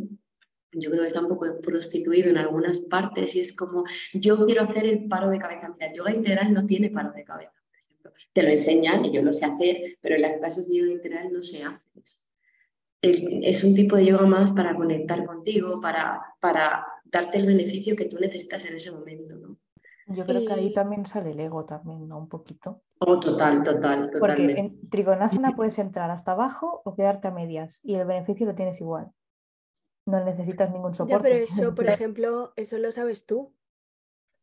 [0.72, 4.64] yo creo que está un poco prostituido en algunas partes y es como, yo quiero
[4.64, 5.70] hacer el paro de cabeza.
[5.70, 8.12] Mira, el yoga integral no tiene paro de cabeza, por ejemplo.
[8.34, 11.32] Te lo enseñan y yo lo sé hacer, pero en las clases de yoga integral
[11.32, 12.22] no se hace eso.
[13.02, 18.06] es un tipo de yoga más para conectar contigo, para, para darte el beneficio que
[18.06, 19.58] tú necesitas en ese momento, ¿no?
[20.12, 22.18] Yo creo que ahí también sale el ego también, ¿no?
[22.18, 22.82] Un poquito.
[22.98, 24.20] Oh, total, total, totalmente.
[24.20, 28.56] Porque en Trigonasana puedes entrar hasta abajo o quedarte a medias y el beneficio lo
[28.56, 29.12] tienes igual
[30.10, 31.14] no necesitas ningún soporte.
[31.14, 33.54] Ya, pero eso, por ejemplo, eso lo sabes tú.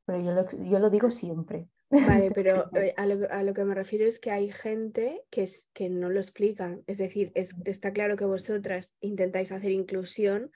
[0.07, 1.69] Pero yo lo, yo lo digo siempre.
[1.91, 5.43] Vale, pero eh, a lo, a lo, que me refiero es que hay gente que,
[5.43, 6.83] es, que no lo explican.
[6.87, 10.51] Es decir, es, está claro que vosotras intentáis hacer inclusión,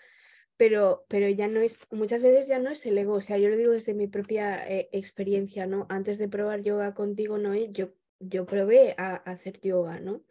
[0.56, 3.14] pero, pero ya no es, muchas veces ya no es el ego.
[3.14, 5.86] O sea, yo lo digo desde mi propia eh, experiencia, ¿no?
[5.88, 7.54] Antes de probar yoga contigo, ¿no?
[7.54, 10.22] Yo, yo probé a, a hacer yoga, ¿no?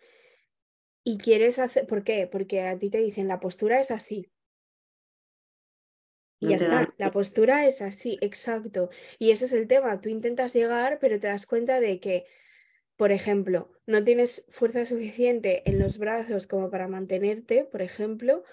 [1.04, 2.28] Y quieres hacer, ¿por qué?
[2.28, 4.30] Porque a ti te dicen la postura es así,
[6.40, 8.90] y ya está, la postura es así, exacto.
[9.18, 12.26] Y ese es el tema, tú intentas llegar, pero te das cuenta de que,
[12.96, 18.44] por ejemplo, no tienes fuerza suficiente en los brazos como para mantenerte, por ejemplo,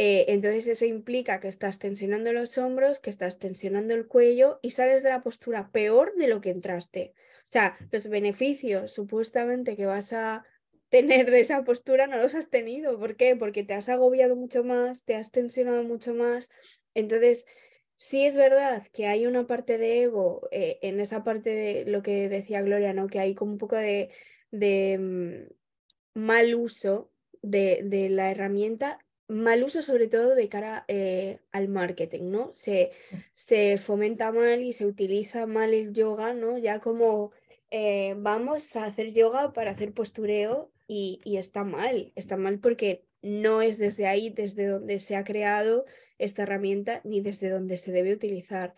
[0.00, 4.70] eh, entonces eso implica que estás tensionando los hombros, que estás tensionando el cuello y
[4.70, 7.14] sales de la postura peor de lo que entraste.
[7.44, 10.44] O sea, los beneficios supuestamente que vas a
[10.88, 12.96] tener de esa postura no los has tenido.
[12.98, 13.34] ¿Por qué?
[13.34, 16.48] Porque te has agobiado mucho más, te has tensionado mucho más.
[16.98, 17.46] Entonces,
[17.94, 22.02] sí es verdad que hay una parte de ego eh, en esa parte de lo
[22.02, 23.08] que decía Gloria, ¿no?
[23.08, 24.10] Que hay como un poco de,
[24.50, 27.10] de mm, mal uso
[27.42, 32.50] de, de, la herramienta, mal uso sobre todo de cara eh, al marketing, ¿no?
[32.54, 32.90] Se,
[33.32, 36.58] se fomenta mal y se utiliza mal el yoga, ¿no?
[36.58, 37.32] Ya como
[37.70, 43.60] eh, vamos a hacer yoga para hacer postureo y, está mal, está mal porque no
[43.62, 45.84] es desde ahí, desde donde se ha creado
[46.18, 48.74] esta herramienta, ni desde donde se debe utilizar.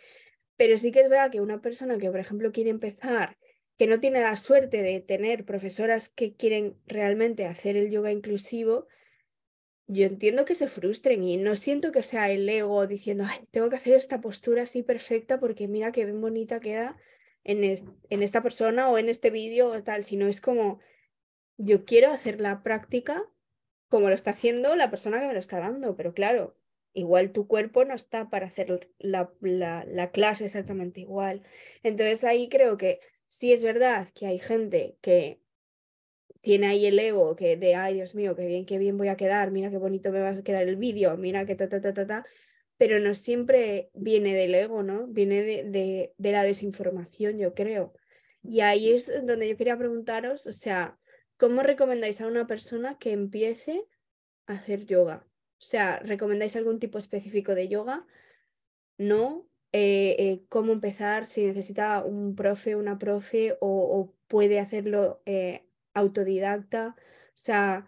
[0.57, 3.37] Pero sí que es verdad que una persona que, por ejemplo, quiere empezar,
[3.79, 8.87] que no tiene la suerte de tener profesoras que quieren realmente hacer el yoga inclusivo,
[9.87, 13.68] yo entiendo que se frustren y no siento que sea el ego diciendo, Ay, tengo
[13.70, 16.96] que hacer esta postura así perfecta porque mira qué bien bonita queda
[17.42, 20.79] en, en esta persona o en este vídeo o tal, sino es como,
[21.57, 23.26] yo quiero hacer la práctica
[23.88, 26.57] como lo está haciendo la persona que me lo está dando, pero claro,
[26.92, 31.42] igual tu cuerpo no está para hacer la, la, clase exactamente igual.
[31.83, 35.40] Entonces ahí creo que sí es verdad que hay gente que
[36.40, 39.16] tiene ahí el ego que de, ay Dios mío, qué bien, qué bien voy a
[39.16, 41.92] quedar, mira qué bonito me va a quedar el vídeo, mira que ta, ta, ta,
[41.92, 42.26] ta, ta,
[42.76, 45.07] pero no siempre viene del ego, ¿no?
[45.07, 47.92] Viene de, de, de la desinformación, yo creo.
[48.42, 50.98] Y ahí es donde yo quería preguntaros, o sea,
[51.40, 53.87] ¿Cómo recomendáis a una persona que empiece
[54.46, 55.26] a hacer yoga?
[55.61, 58.07] O sea, ¿recomendáis algún tipo específico de yoga?
[58.96, 59.46] ¿No?
[59.73, 61.27] Eh, eh, ¿Cómo empezar?
[61.27, 66.96] Si necesita un profe, una profe o, puede hacerlo eh, autodidacta.
[66.99, 67.87] O sea,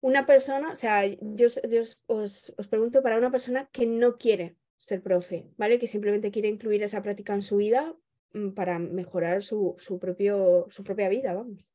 [0.00, 1.46] una persona, o sea, yo,
[2.06, 5.78] os, os, pregunto para una persona que no quiere ser profe, ¿vale?
[5.78, 7.96] Que simplemente quiere incluir esa práctica en su vida
[8.32, 11.69] mm, para mejorar su, su, propio, su propia vida, vamos.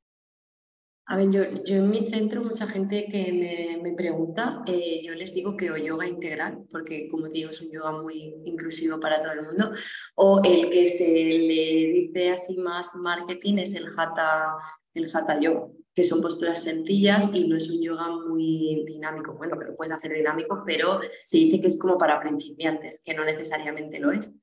[1.07, 5.33] A ver, yo, yo en mi centro, mucha gente que me, pregunta, eh, yo les
[5.35, 9.21] digo que o yoga integral, porque como te digo, es un yoga muy inclusivo para
[9.21, 9.71] todo el mundo,
[10.15, 14.55] o el que se le dice así más marketing es el hatha,
[14.95, 19.35] el hatha yoga, que son posturas sencillas y no es un yoga muy dinámico.
[19.35, 23.13] Bueno, que lo puedes hacer dinámico, pero se dice que es como para principiantes, que
[23.13, 24.35] no necesariamente lo es.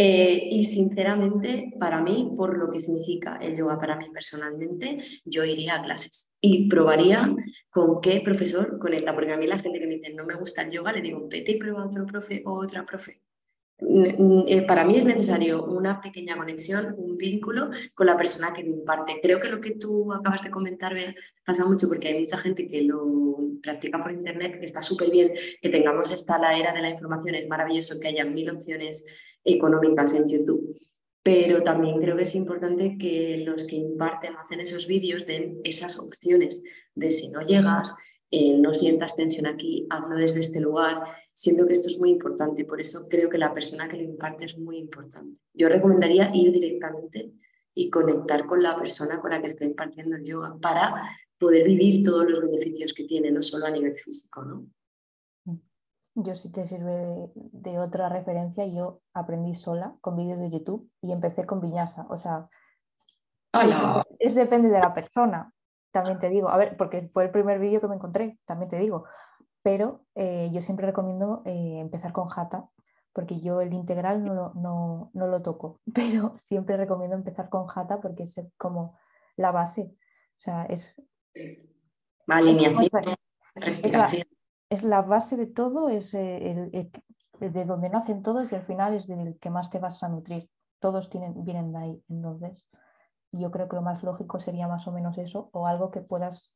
[0.00, 5.44] Eh, y sinceramente, para mí, por lo que significa el yoga para mí personalmente, yo
[5.44, 7.34] iría a clases y probaría
[7.68, 10.62] con qué profesor conecta, porque a mí la gente que me dice no me gusta
[10.62, 13.22] el yoga, le digo, vete y prueba otro profe o otra profe.
[13.80, 18.70] Eh, para mí es necesario una pequeña conexión, un vínculo con la persona que me
[18.70, 19.18] imparte.
[19.20, 20.94] Creo que lo que tú acabas de comentar
[21.44, 23.04] pasa mucho porque hay mucha gente que lo
[23.60, 27.48] practica por internet, está súper bien, que tengamos esta la era de la información, es
[27.48, 29.04] maravilloso que haya mil opciones
[29.44, 30.76] económicas en YouTube.
[31.22, 35.60] Pero también creo que es importante que los que imparten o hacen esos vídeos den
[35.64, 36.62] esas opciones
[36.94, 37.94] de si no llegas,
[38.30, 41.02] eh, no sientas tensión aquí, hazlo desde este lugar.
[41.32, 44.44] Siento que esto es muy importante, por eso creo que la persona que lo imparte
[44.44, 45.40] es muy importante.
[45.54, 47.32] Yo recomendaría ir directamente
[47.74, 51.02] y conectar con la persona con la que está impartiendo el yoga para
[51.38, 54.42] poder vivir todos los beneficios que tiene, no solo a nivel físico.
[54.42, 54.66] ¿no?
[56.14, 61.12] Yo si te sirve de, otra referencia, yo aprendí sola con vídeos de YouTube y
[61.12, 62.06] empecé con viñasa.
[62.10, 62.48] O sea,
[64.18, 65.52] es depende de la persona
[65.90, 68.78] también te digo, a ver, porque fue el primer vídeo que me encontré, también te
[68.78, 69.04] digo,
[69.62, 72.68] pero eh, yo siempre recomiendo eh, empezar con Jata,
[73.12, 77.66] porque yo el integral no lo, no, no lo, toco, pero siempre recomiendo empezar con
[77.66, 78.96] Jata porque es como
[79.36, 79.92] la base,
[80.38, 80.94] o sea, es...
[82.26, 82.88] Alineación,
[83.54, 84.24] respiración.
[84.70, 86.90] Es la, base de todo, es eh, el,
[87.40, 90.50] de donde nacen todos y al final es del que más te vas a nutrir.
[90.78, 92.68] Todos tienen, vienen de ahí, entonces
[93.32, 96.54] yo creo que lo más lógico sería más o menos eso, o algo que puedas,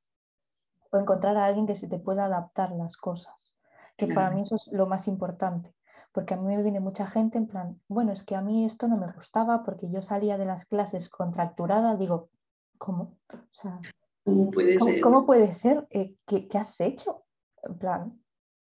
[0.90, 3.52] o encontrar a alguien que se te pueda adaptar las cosas,
[3.96, 5.74] que para mí eso es lo más importante,
[6.12, 8.88] porque a mí me viene mucha gente en plan, bueno, es que a mí esto
[8.88, 12.30] no me gustaba porque yo salía de las clases contracturada, digo,
[12.78, 13.16] ¿cómo?
[13.32, 13.80] O sea,
[14.24, 15.00] ¿cómo puede ser?
[15.00, 15.86] ¿cómo puede ser?
[15.90, 17.24] Eh, ¿qué, has hecho?
[17.62, 18.22] En plan,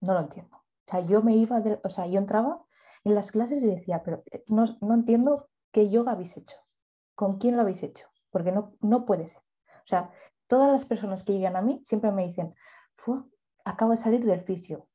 [0.02, 0.58] no lo entiendo.
[0.58, 2.64] O sea, yo me iba, o sea, yo entraba
[3.04, 6.58] en las clases y decía, pero eh, no, no entiendo qué yoga habéis hecho.
[7.16, 8.08] ¿con quién lo habéis hecho?
[8.32, 9.42] Porque no, no puede ser.
[9.78, 10.12] O sea,
[10.48, 12.54] todas las personas que llegan a mí siempre me dicen,
[13.66, 14.88] acabo de salir del fisio.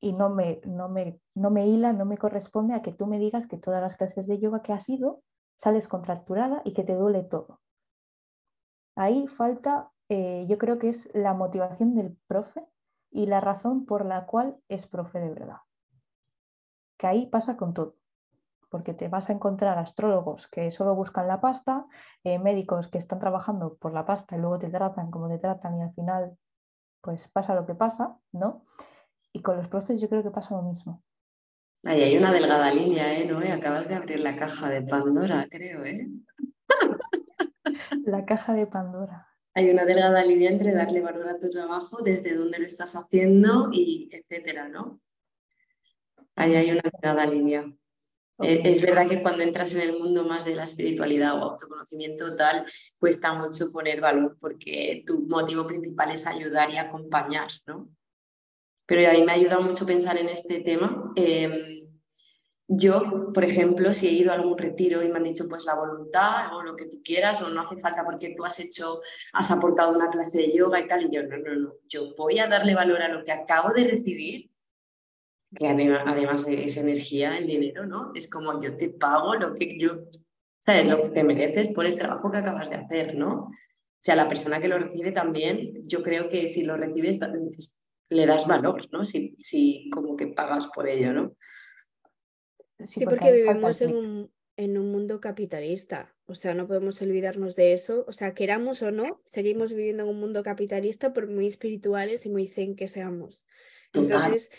[0.00, 3.18] Y no me, no, me, no me hila, no me corresponde a que tú me
[3.18, 5.22] digas que todas las clases de yoga que has ido
[5.56, 7.60] sales contracturada y que te duele todo.
[8.96, 12.64] Ahí falta, eh, yo creo que es la motivación del profe
[13.10, 15.58] y la razón por la cual es profe de verdad.
[16.96, 17.96] Que ahí pasa con todo
[18.74, 21.86] porque te vas a encontrar astrólogos que solo buscan la pasta,
[22.24, 25.78] eh, médicos que están trabajando por la pasta y luego te tratan como te tratan
[25.78, 26.36] y al final
[27.00, 28.64] pues pasa lo que pasa, ¿no?
[29.32, 31.04] Y con los profes yo creo que pasa lo mismo.
[31.84, 33.24] Ahí hay una delgada línea, ¿eh?
[33.24, 33.38] ¿No?
[33.38, 36.08] acabas de abrir la caja de Pandora, creo, ¿eh?
[38.04, 39.28] La caja de Pandora.
[39.54, 43.68] Hay una delgada línea entre darle valor a tu trabajo, desde dónde lo estás haciendo
[43.72, 45.00] y etcétera, ¿no?
[46.34, 47.72] Ahí hay una delgada línea.
[48.40, 52.34] Eh, es verdad que cuando entras en el mundo más de la espiritualidad o autoconocimiento
[52.34, 52.66] tal,
[52.98, 57.88] cuesta mucho poner valor porque tu motivo principal es ayudar y acompañar, ¿no?
[58.86, 61.12] Pero a mí me ha ayudado mucho pensar en este tema.
[61.14, 61.83] Em,
[62.66, 65.74] yo, por ejemplo, si he ido a algún retiro y me han dicho pues la
[65.74, 69.00] voluntad o lo que tú quieras o no hace falta porque tú has hecho,
[69.32, 72.38] has aportado una clase de yoga y tal, y yo no, no, no, yo voy
[72.38, 74.50] a darle valor a lo que acabo de recibir
[75.54, 78.12] que además, es energía, el dinero, ¿no?
[78.14, 80.04] Es como yo te pago lo que yo,
[80.58, 80.86] ¿sabes?
[80.86, 83.34] Lo que te mereces por el trabajo que acabas de hacer, ¿no?
[83.34, 83.50] O
[84.00, 87.18] sea, la persona que lo recibe también, yo creo que si lo recibes,
[88.10, 89.04] le das valor, ¿no?
[89.04, 91.36] Si, si como que pagas por ello, ¿no?
[92.80, 97.72] Sí, porque, vivimos en un, en un mundo capitalista, o sea, no podemos olvidarnos de
[97.72, 102.26] eso, o sea, queramos o no, seguimos viviendo en un mundo capitalista por muy espirituales
[102.26, 103.44] y muy zen que seamos.
[103.92, 104.50] Entonces,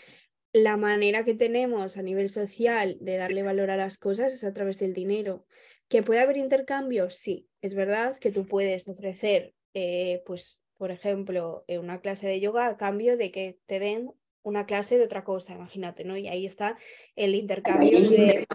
[0.52, 4.54] la manera que tenemos a nivel social de darle valor a las cosas es a
[4.54, 5.46] través del dinero.
[5.88, 7.10] ¿Que puede haber intercambio?
[7.10, 12.40] Sí, es verdad que tú puedes ofrecer, eh, pues, por ejemplo, eh, una clase de
[12.40, 14.12] yoga a cambio de que te den
[14.46, 16.16] una clase de otra cosa, imagínate, ¿no?
[16.16, 16.78] Y ahí está
[17.16, 18.46] el intercambio de...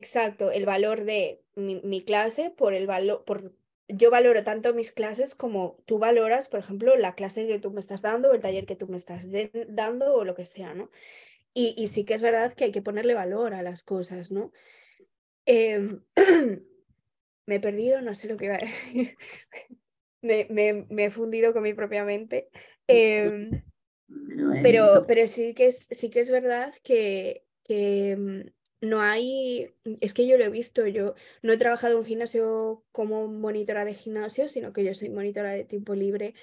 [0.00, 3.52] Exacto, el valor de mi, mi, clase por el valor, por
[3.88, 7.80] yo valoro tanto mis clases como tú valoras, por ejemplo, la clase que tú me
[7.80, 9.26] estás dando o el taller que tú me estás
[9.68, 10.90] dando o lo que sea, ¿no?
[11.52, 14.52] Y, sí que es verdad que hay que ponerle valor a las cosas, ¿no?
[15.46, 16.02] Em,
[17.46, 19.16] me he perdido, no sé lo que iba a decir.
[20.22, 22.50] me, he fundido con mi propia mente.
[24.62, 30.14] Pero, pero sí, que es, sí que es verdad que, que mm, no hay, es
[30.14, 33.94] que yo lo he visto, yo no he trabajado en un gimnasio como monitora de
[33.94, 36.34] gimnasio, sino que yo soy monitora de tiempo libre,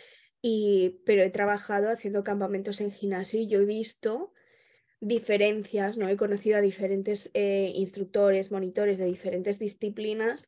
[0.41, 4.34] y, pero he trabajado haciendo campamentos en gimnasio y yo he visto
[4.99, 6.09] diferencias, ¿no?
[6.09, 10.47] He conocido a diferentes eh, instructores, monitores de diferentes disciplinas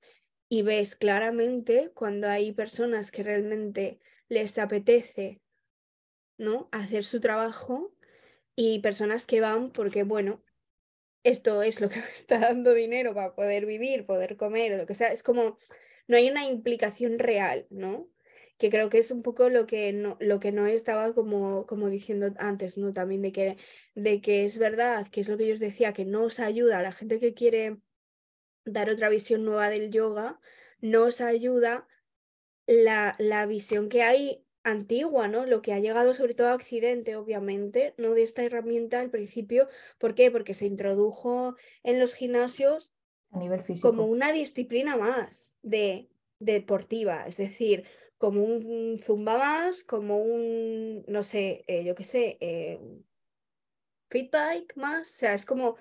[0.49, 5.41] y ves claramente cuando hay personas que realmente les apetece
[6.37, 6.69] ¿no?
[6.71, 7.93] hacer su trabajo
[8.55, 10.43] y personas que van porque, bueno,
[11.23, 14.85] esto es lo que me está dando dinero para poder vivir, poder comer o lo
[14.85, 15.11] que sea.
[15.11, 15.57] Es como,
[16.07, 18.09] no hay una implicación real, ¿no?
[18.57, 21.89] Que creo que es un poco lo que no, lo que no estaba como, como
[21.89, 22.93] diciendo antes, ¿no?
[22.93, 23.57] También de que,
[23.95, 26.79] de que es verdad, que es lo que yo os decía, que no os ayuda
[26.79, 27.77] a la gente que quiere
[28.63, 30.39] dar otra visión nueva del yoga,
[30.79, 31.87] nos ayuda
[32.67, 35.45] la, la visión que hay antigua, ¿no?
[35.45, 38.13] Lo que ha llegado sobre todo a Occidente, obviamente, ¿no?
[38.13, 39.69] De esta herramienta al principio.
[39.97, 40.31] ¿Por qué?
[40.31, 42.91] Porque se introdujo en los gimnasios
[43.31, 43.89] a nivel físico.
[43.89, 46.09] como una disciplina más de,
[46.39, 47.85] deportiva, es decir,
[48.17, 52.79] como un zumba más, como un, no sé, eh, yo qué sé, eh,
[54.09, 55.75] fit bike más, o sea, es como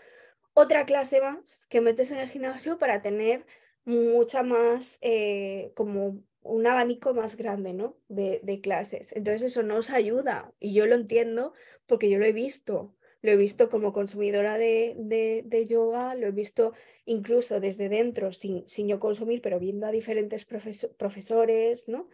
[0.52, 3.46] otra clase más que metes en el gimnasio para tener
[3.84, 7.96] mucha más, eh, como un abanico más grande, ¿no?
[8.08, 9.12] De, clases.
[9.12, 11.54] Entonces eso nos ayuda y yo lo entiendo
[11.86, 12.94] porque yo lo he visto.
[13.22, 14.94] Lo he visto como consumidora de,
[15.44, 16.74] de, yoga, lo he visto
[17.06, 22.10] incluso desde dentro, sin, sin yo consumir, pero viendo a diferentes profesores, ¿no?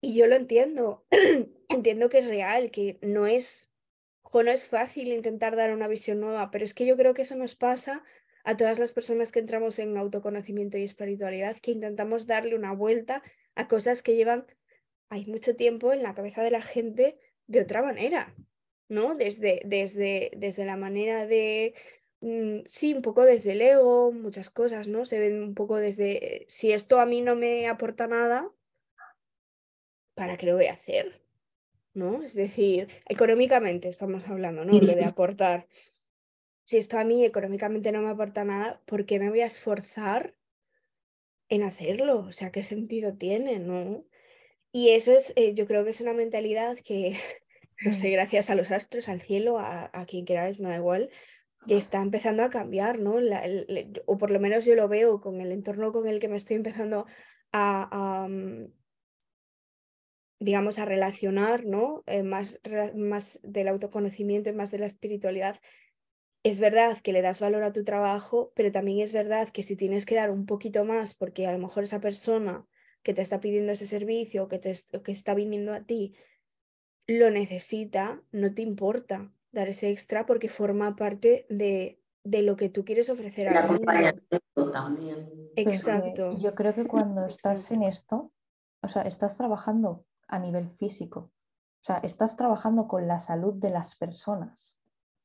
[0.00, 1.04] Y yo lo entiendo.
[1.68, 3.70] entiendo que es real, que no es
[4.42, 7.36] no es fácil intentar dar una visión nueva, pero es que yo creo que eso
[7.36, 8.02] nos pasa
[8.44, 13.22] a todas las personas que entramos en autoconocimiento y espiritualidad, que intentamos darle una vuelta
[13.54, 14.46] a cosas que llevan
[15.08, 18.34] hay mucho tiempo en la cabeza de la gente de otra manera,
[18.88, 19.14] ¿no?
[19.14, 21.74] Desde, desde, desde la manera de,
[22.20, 25.04] mm, sí, un poco desde el ego, muchas cosas, ¿no?
[25.04, 28.50] Se ven un poco desde, si esto a mí no me aporta nada,
[30.14, 31.24] ¿para qué lo voy a hacer?
[31.94, 32.22] ¿no?
[32.22, 34.72] Es decir, económicamente estamos hablando, ¿no?
[34.72, 35.68] Lo de aportar.
[36.64, 40.34] Si esto a mí económicamente no me aporta nada, ¿por qué me voy a esforzar
[41.48, 42.20] en hacerlo?
[42.20, 44.04] O sea, ¿qué sentido tiene, no?
[44.72, 47.16] Y eso es, eh, yo creo que es una mentalidad que,
[47.84, 51.10] no sé, gracias a los astros, al cielo, a, quien queráis, me da igual,
[51.66, 53.16] que está empezando a cambiar, ¿no?
[54.06, 56.56] o por lo menos yo lo veo con el entorno con el que me estoy
[56.56, 57.06] empezando
[57.52, 58.66] a, mm,
[60.40, 62.02] digamos, a relacionar, ¿no?
[62.06, 62.60] Eh, más,
[62.94, 65.60] más del autoconocimiento y más de la espiritualidad,
[66.44, 69.76] es verdad que le das valor a tu trabajo, pero también es verdad que si
[69.76, 72.66] tienes que dar un poquito más, porque a lo mejor esa persona
[73.02, 76.14] que te está pidiendo ese servicio, que, te, que está viniendo a ti,
[77.06, 82.68] lo necesita, no te importa dar ese extra porque forma parte de, de lo que
[82.68, 84.70] tú quieres ofrecer a mundo.
[84.70, 85.50] también.
[85.56, 86.36] Exacto.
[86.38, 88.32] yo creo que cuando estás en esto,
[88.82, 91.32] o sea, estás trabajando a nivel físico.
[91.80, 94.78] O sea, estás trabajando con la salud de las personas.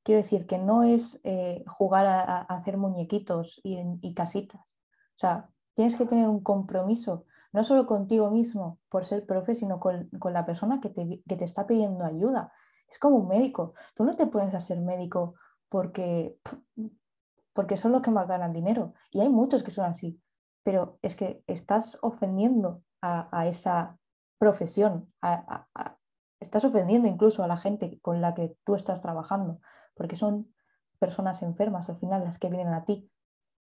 [0.03, 4.61] Quiero decir que no es eh, jugar a, hacer muñequitos y, casitas.
[4.61, 9.79] O sea, tienes que tener un compromiso, no solo contigo mismo por ser profe, sino
[9.79, 12.51] con, la persona que te, está pidiendo ayuda.
[12.87, 13.73] Es como un médico.
[13.95, 15.35] Tú no te pones a ser médico
[15.67, 16.37] porque,
[17.53, 18.93] porque son los que más ganan dinero.
[19.11, 20.19] Y hay muchos que son así.
[20.63, 23.99] Pero es que estás ofendiendo a esa
[24.39, 25.13] profesión,
[26.39, 29.59] estás ofendiendo incluso a la gente con la que tú estás trabajando,
[29.99, 30.49] porque son
[30.97, 33.11] personas enfermas al final las que vienen a ti.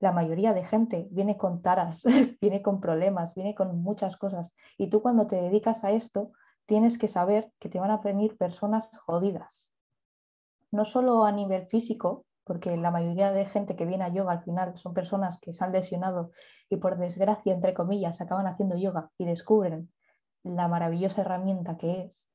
[0.01, 2.03] La mayoría de gente viene con taras,
[2.41, 4.57] viene con problemas, viene con muchas cosas.
[4.77, 6.33] Y tú cuando te dedicas a esto,
[6.67, 9.71] tienes que saber que te van a venir personas jodidas.
[10.73, 14.43] No solo a nivel físico, porque la mayoría de gente que viene a yoga al
[14.43, 16.33] final son personas que se han lesionado
[16.69, 19.93] y por desgracia, entre comillas, acaban haciendo yoga y descubren
[20.43, 22.29] la maravillosa herramienta que es.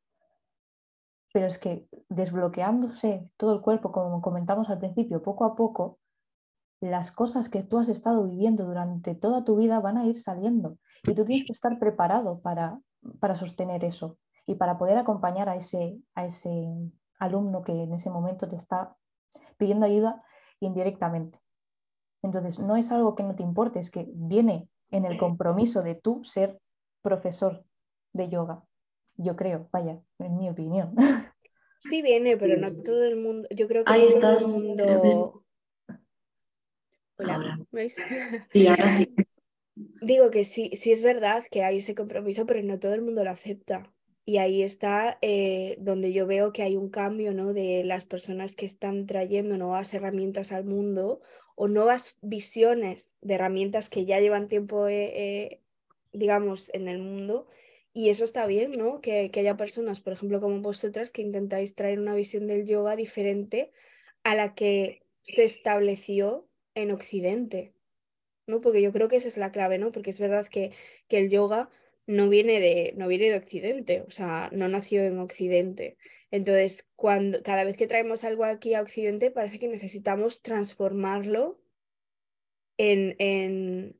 [1.33, 5.99] Pero es que desbloqueándose todo el cuerpo, como comentamos al principio, poco a poco,
[6.81, 10.77] las cosas que tú has estado viviendo durante toda tu vida van a ir saliendo.
[11.03, 12.79] Y tú tienes que estar preparado para,
[13.19, 16.67] para sostener eso y para poder acompañar a ese, a ese
[17.19, 18.95] alumno que en ese momento te está
[19.57, 20.23] pidiendo ayuda
[20.59, 21.39] indirectamente.
[22.23, 25.95] Entonces, no es algo que no te importe, es que viene en el compromiso de
[25.95, 26.59] tú ser
[27.01, 27.63] profesor
[28.13, 28.63] de yoga.
[29.23, 30.95] Yo creo, vaya, en mi opinión.
[31.79, 33.47] Sí viene, pero no todo el mundo.
[33.49, 34.43] Yo creo que Ahí todo estás.
[34.43, 35.43] el mundo.
[37.17, 37.59] Hola, ahora.
[37.71, 37.95] ¿veis?
[38.51, 39.13] Sí, ahora sí.
[39.75, 43.23] Digo que sí, sí es verdad que hay ese compromiso, pero no todo el mundo
[43.23, 43.91] lo acepta.
[44.25, 47.53] Y ahí está eh, donde yo veo que hay un cambio ¿no?
[47.53, 51.21] de las personas que están trayendo nuevas herramientas al mundo
[51.55, 55.61] o nuevas visiones de herramientas que ya llevan tiempo, eh, eh,
[56.13, 57.47] digamos, en el mundo.
[57.93, 59.01] Y eso está bien, ¿no?
[59.01, 62.95] Que, que haya personas, por ejemplo, como vosotras, que intentáis traer una visión del yoga
[62.95, 63.71] diferente
[64.23, 67.73] a la que se estableció en Occidente.
[68.47, 68.61] ¿no?
[68.61, 69.91] Porque yo creo que esa es la clave, ¿no?
[69.91, 70.73] Porque es verdad que,
[71.07, 71.69] que el yoga
[72.05, 75.97] no viene de, no viene de Occidente, o sea, no nació en Occidente.
[76.31, 81.61] Entonces, cuando, cada vez que traemos algo aquí a Occidente, parece que necesitamos transformarlo
[82.77, 83.99] en, en,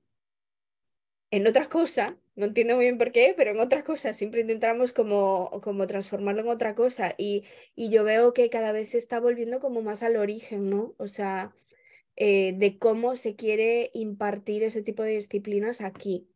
[1.32, 2.18] en otra cosa.
[2.36, 4.14] No entiendo muy bien por qué, pero en otra cosa.
[4.14, 7.14] Siempre intentamos como, como transformarlo en otra cosa.
[7.18, 7.44] Y,
[7.76, 10.96] y yo veo que cada vez se está volviendo como más al origen, ¿no?
[10.98, 11.54] O sea,
[12.16, 16.30] eh, de cómo se quiere impartir ese tipo de disciplinas aquí.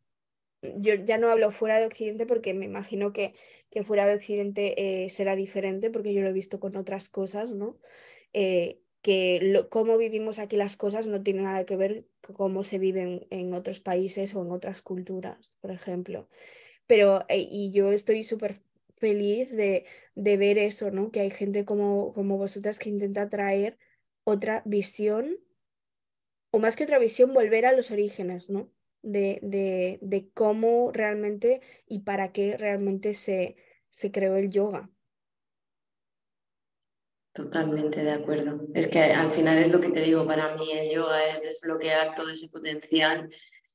[0.62, 3.34] Yo ya no hablo fuera de Occidente porque me imagino que,
[3.70, 7.50] que fuera de Occidente eh, será diferente porque yo lo he visto con otras cosas,
[7.50, 7.78] ¿no?
[8.32, 12.80] Eh, que cómo vivimos aquí las cosas no tiene nada que ver con cómo se
[12.80, 16.28] viven en otros países o en otras culturas, por ejemplo.
[16.88, 18.62] Pero, y yo estoy súper
[18.96, 19.84] feliz de,
[20.16, 21.12] de, ver eso, ¿no?
[21.12, 23.78] Que hay gente como, como vosotras que intenta traer
[24.24, 25.38] otra visión
[26.50, 28.72] o más que otra visión, volver a los orígenes, ¿no?
[29.02, 33.54] De, de, de cómo realmente y para qué realmente se,
[33.88, 34.90] se creó el yoga.
[37.36, 38.62] Totalmente de acuerdo.
[38.72, 42.14] Es que al final es lo que te digo, para mí el yoga es desbloquear
[42.14, 43.28] todo ese potencial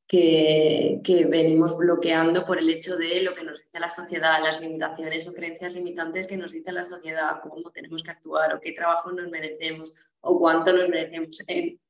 [0.08, 4.62] que, que, venimos bloqueando por el hecho de lo que nos dice la sociedad, las
[4.62, 8.72] limitaciones o creencias limitantes que nos dice la sociedad, cómo tenemos que actuar o qué
[8.72, 11.38] trabajo nos merecemos o cuánto nos merecemos.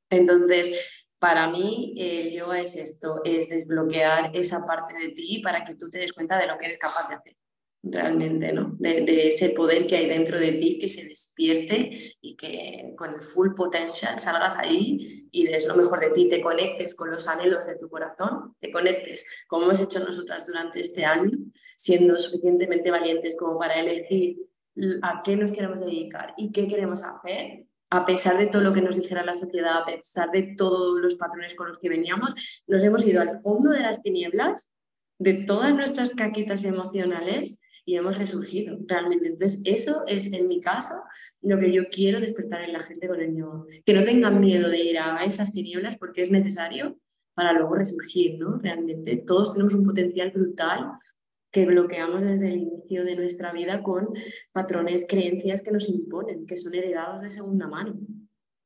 [0.09, 5.76] Entonces, para mí el yoga es esto, es desbloquear esa parte de ti para que
[5.76, 7.41] tú te des cuenta de lo que eres capaz de hacer
[7.84, 8.75] realmente, ¿no?
[8.77, 13.21] De, ese poder que hay dentro de ti, que se despierte y que con el
[13.21, 17.65] full potential salgas ahí y des lo mejor de ti, te conectes con los anhelos
[17.65, 21.32] de tu corazón, te conectes, como hemos hecho nosotras durante este año,
[21.75, 24.38] siendo suficientemente valientes como para elegir
[25.01, 28.82] a qué nos queremos dedicar y qué queremos hacer a pesar de todo lo que
[28.82, 32.84] nos dijera la sociedad, a pesar de todos los patrones con los que veníamos, nos
[32.84, 34.71] hemos ido al fondo de las tinieblas,
[35.19, 39.27] de todas nuestras caquitas emocionales y hemos resurgido realmente.
[39.27, 40.95] Entonces, eso es en mi caso
[41.41, 43.63] lo que yo quiero despertar en la gente con el yoga.
[43.86, 46.97] Que no tengan miedo de ir a esas tinieblas porque es necesario
[47.34, 48.57] para luego resurgir, ¿no?
[48.57, 50.91] Realmente todos tenemos un potencial brutal
[51.51, 54.09] que bloqueamos desde el inicio de nuestra vida con
[54.51, 57.99] patrones, creencias que nos imponen, que son heredados de segunda mano.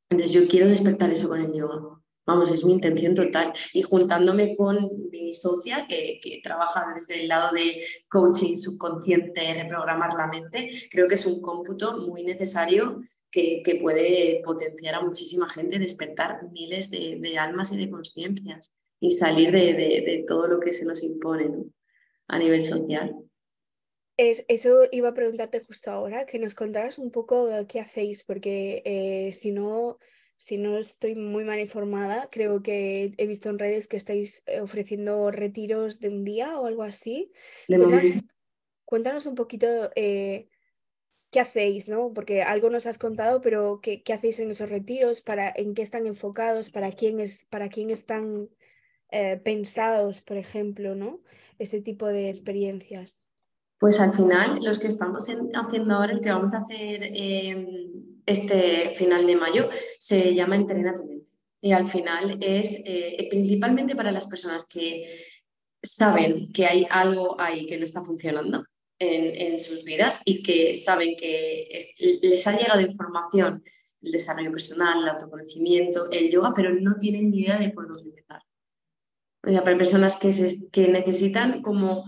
[0.09, 1.99] Entonces yo quiero despertar eso con el yoga.
[2.25, 3.53] Vamos, es mi intención total.
[3.73, 10.13] Y juntándome con mi socia, que, que, trabaja desde el lado de coaching subconsciente, reprogramar
[10.15, 15.47] la mente, creo que es un cómputo muy necesario que, que puede potenciar a muchísima
[15.49, 20.47] gente, despertar miles de, de almas y de conciencias y salir de, de, de, todo
[20.47, 21.49] lo que se nos impone.
[21.49, 21.65] ¿no?
[22.27, 23.15] a nivel social.
[24.17, 28.81] Es, eso iba a preguntarte justo ahora, que nos contaras un poco qué hacéis, porque
[28.85, 29.99] eh, si, no,
[30.37, 34.61] si no estoy muy mal informada, creo que he visto en redes que estáis eh,
[34.61, 37.31] ofreciendo retiros de un día o algo así.
[37.67, 38.23] cuéntanos,
[38.85, 40.49] cuéntanos, un poquito eh,
[41.31, 42.13] qué hacéis, ¿no?
[42.13, 45.81] Porque algo nos has contado, pero qué, qué, hacéis en esos retiros, para, en qué
[45.81, 48.49] están enfocados, para quién, es, para quién están
[49.45, 51.21] pensados, por ejemplo, ¿no?
[51.59, 53.27] ese tipo de experiencias?
[53.79, 57.03] Pues al final, los que estamos haciendo ahora, el que vamos a hacer
[58.25, 59.69] este final de mayo,
[59.99, 61.31] se llama Entrena tu mente.
[61.61, 65.07] Y al final es eh, principalmente para las personas que
[65.81, 68.65] saben que hay algo ahí que no está funcionando
[68.99, 71.67] en, sus vidas y que saben que
[72.21, 73.63] les ha llegado información,
[74.01, 78.09] el desarrollo personal, el autoconocimiento, el yoga, pero no tienen ni idea de por dónde
[78.09, 78.41] empezar.
[79.43, 80.31] O sea, para personas que,
[80.71, 82.05] que necesitan como,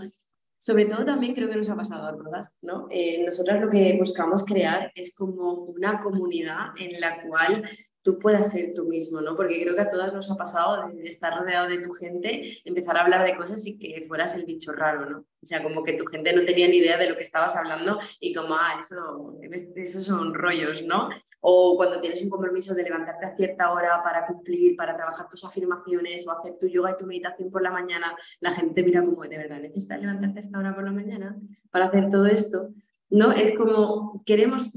[0.68, 2.88] sobre todo también creo que nos ha pasado a todas, ¿no?
[2.92, 7.64] Eh, nosotras lo que buscamos crear es como una comunidad en la cual
[8.08, 9.36] tú puedas ser tú mismo, ¿no?
[9.36, 12.96] Porque creo que a todas nos ha pasado de estar rodeado de tu gente, empezar
[12.96, 15.18] a hablar de cosas y que fueras el bicho raro, ¿no?
[15.20, 18.00] O sea, como que tu gente no tenía ni idea de lo que estabas hablando
[18.22, 19.38] y como, ah, eso,
[19.76, 21.10] eso son rollos, ¿no?
[21.42, 25.44] O cuando tienes un compromiso de levantarte a cierta hora para cumplir, para trabajar tus
[25.44, 29.24] afirmaciones o hacer tu yoga y tu meditación por la mañana, la gente mira como,
[29.24, 31.38] ¿de verdad necesitas levantarte a esta hora por la mañana
[31.72, 32.70] para hacer todo esto?
[33.10, 33.32] ¿No?
[33.32, 34.70] Es como queremos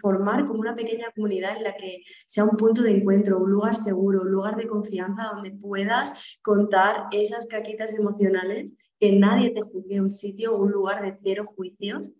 [0.00, 3.76] formar como una pequeña comunidad en la que sea un punto de encuentro, un lugar
[3.76, 10.00] seguro, un lugar de confianza donde puedas contar esas caquitas emocionales, que nadie te juzgue
[10.00, 12.12] un sitio, un lugar de cero juicios,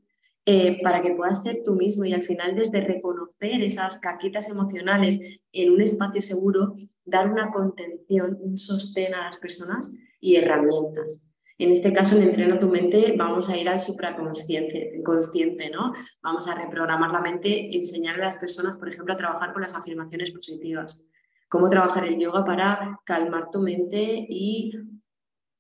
[0.45, 5.41] eh, para que puedas ser tú mismo y al final desde reconocer esas caquitas emocionales
[5.53, 6.75] en un espacio seguro,
[7.05, 11.32] dar una contención, un sostén a las personas y herramientas.
[11.59, 15.93] En este caso, en Entrena tu mente, vamos a ir al supraconsciente, consciente, ¿no?
[16.23, 19.77] Vamos a reprogramar la mente, enseñar a las personas, por ejemplo, a trabajar con las
[19.77, 21.05] afirmaciones positivas.
[21.49, 24.73] Cómo trabajar el yoga para calmar tu mente y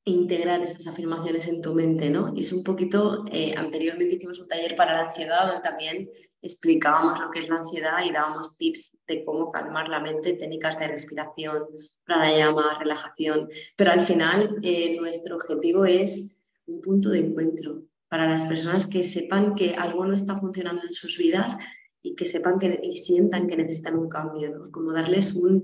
[0.04, 2.32] integrar esas afirmaciones en tu mente, ¿no?
[2.34, 6.10] Y es un poquito, eh, anteriormente hicimos un taller para la ansiedad donde también
[6.42, 10.78] explicábamos lo que es la ansiedad y dábamos tips de cómo calmar la mente, técnicas
[10.78, 11.64] de respiración,
[12.04, 16.36] pranayama, relajación, pero al final eh, nuestro objetivo es
[16.66, 20.92] un punto de encuentro para las personas que sepan que algo no está funcionando en
[20.92, 21.56] sus vidas
[22.02, 24.68] y que sepan que, y sientan que necesitan un cambio.
[24.70, 25.62] Como darles un,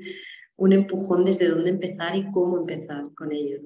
[0.56, 3.58] un empujón desde dónde empezar y cómo empezar con ello.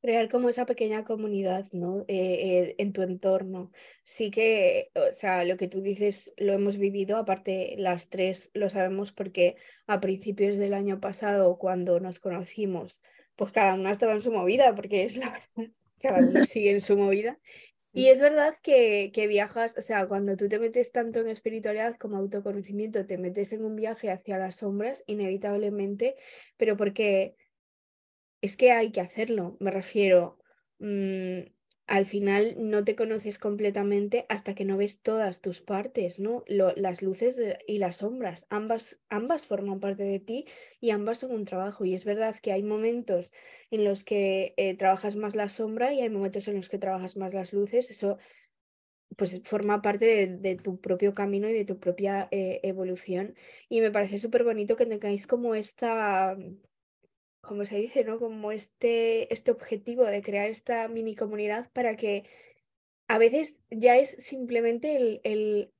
[0.00, 2.04] Crear como esa pequeña comunidad, ¿no?
[2.06, 3.72] Eh, eh, en tu entorno.
[4.04, 8.70] Sí que, o sea, lo que tú dices lo hemos vivido, aparte las tres lo
[8.70, 13.02] sabemos porque a principios del año pasado, cuando nos conocimos,
[13.34, 16.80] pues cada una estaba en su movida, porque es la verdad, cada uno sigue en
[16.80, 17.38] su movida.
[17.92, 21.96] Y es verdad que, que viajas, o sea, cuando tú te metes tanto en espiritualidad
[21.96, 26.14] como autoconocimiento, te metes en un viaje hacia las sombras, inevitablemente,
[26.56, 27.34] pero porque
[28.40, 30.38] es que hay que hacerlo, me refiero,
[30.78, 31.40] mm,
[31.88, 36.44] al final no te conoces completamente hasta que no ves todas tus partes, ¿no?
[36.46, 40.46] las luces y las sombras, ambas, ambas forman parte de ti
[40.80, 41.86] y ambas son un trabajo.
[41.86, 43.32] Y es verdad que hay momentos
[43.70, 47.16] en los que eh, trabajas más la sombra y hay momentos en los que trabajas
[47.16, 48.18] más las luces, eso
[49.16, 53.34] pues forma parte de, tu propio camino y de tu propia eh, evolución.
[53.68, 56.36] Y me parece súper bonito que tengáis como esta
[57.40, 58.18] como se dice, ¿no?
[58.18, 62.24] Como este, este objetivo de crear esta mini comunidad para que
[63.08, 65.72] a veces ya es simplemente el, el,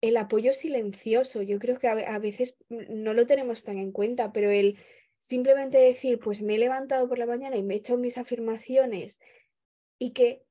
[0.00, 1.42] el apoyo silencioso.
[1.42, 4.78] Yo creo que a, veces no lo tenemos tan en cuenta, pero el
[5.18, 9.18] simplemente decir, pues me he levantado por la mañana y me he hecho mis afirmaciones
[9.98, 10.44] y que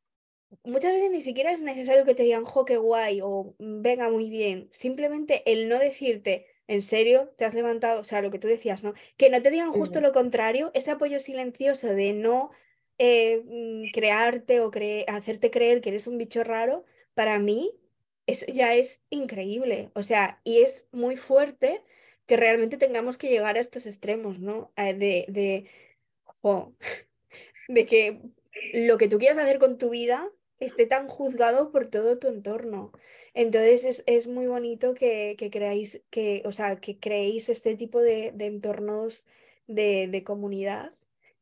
[0.64, 4.30] muchas veces ni siquiera es necesario que te digan, jo, qué guay o venga muy
[4.30, 4.70] bien.
[4.72, 7.34] Simplemente el no decirte, ¿En serio?
[7.38, 8.02] ¿Te has levantado?
[8.02, 8.94] O sea, lo que tú decías, ¿no?
[9.16, 12.52] Que no te digan justo lo contrario, ese apoyo silencioso de no
[12.98, 14.72] eh, mm, crearte o
[15.08, 17.74] hacerte creer que eres un bicho raro, para mí
[18.28, 19.92] eso ya es increíble.
[19.96, 21.84] O sea, y es muy fuerte
[22.26, 24.74] que realmente tengamos que llegar a estos extremos, ¿no?
[24.76, 25.70] Eh, de, de,
[27.70, 28.22] de que
[28.74, 30.30] lo que tú quieras hacer con tu vida
[30.60, 32.92] esté tan juzgado por todo tu entorno.
[33.34, 39.26] Entonces es, muy bonito que, creáis, que, o sea, que creéis este tipo de, entornos
[39.68, 40.92] de, comunidad,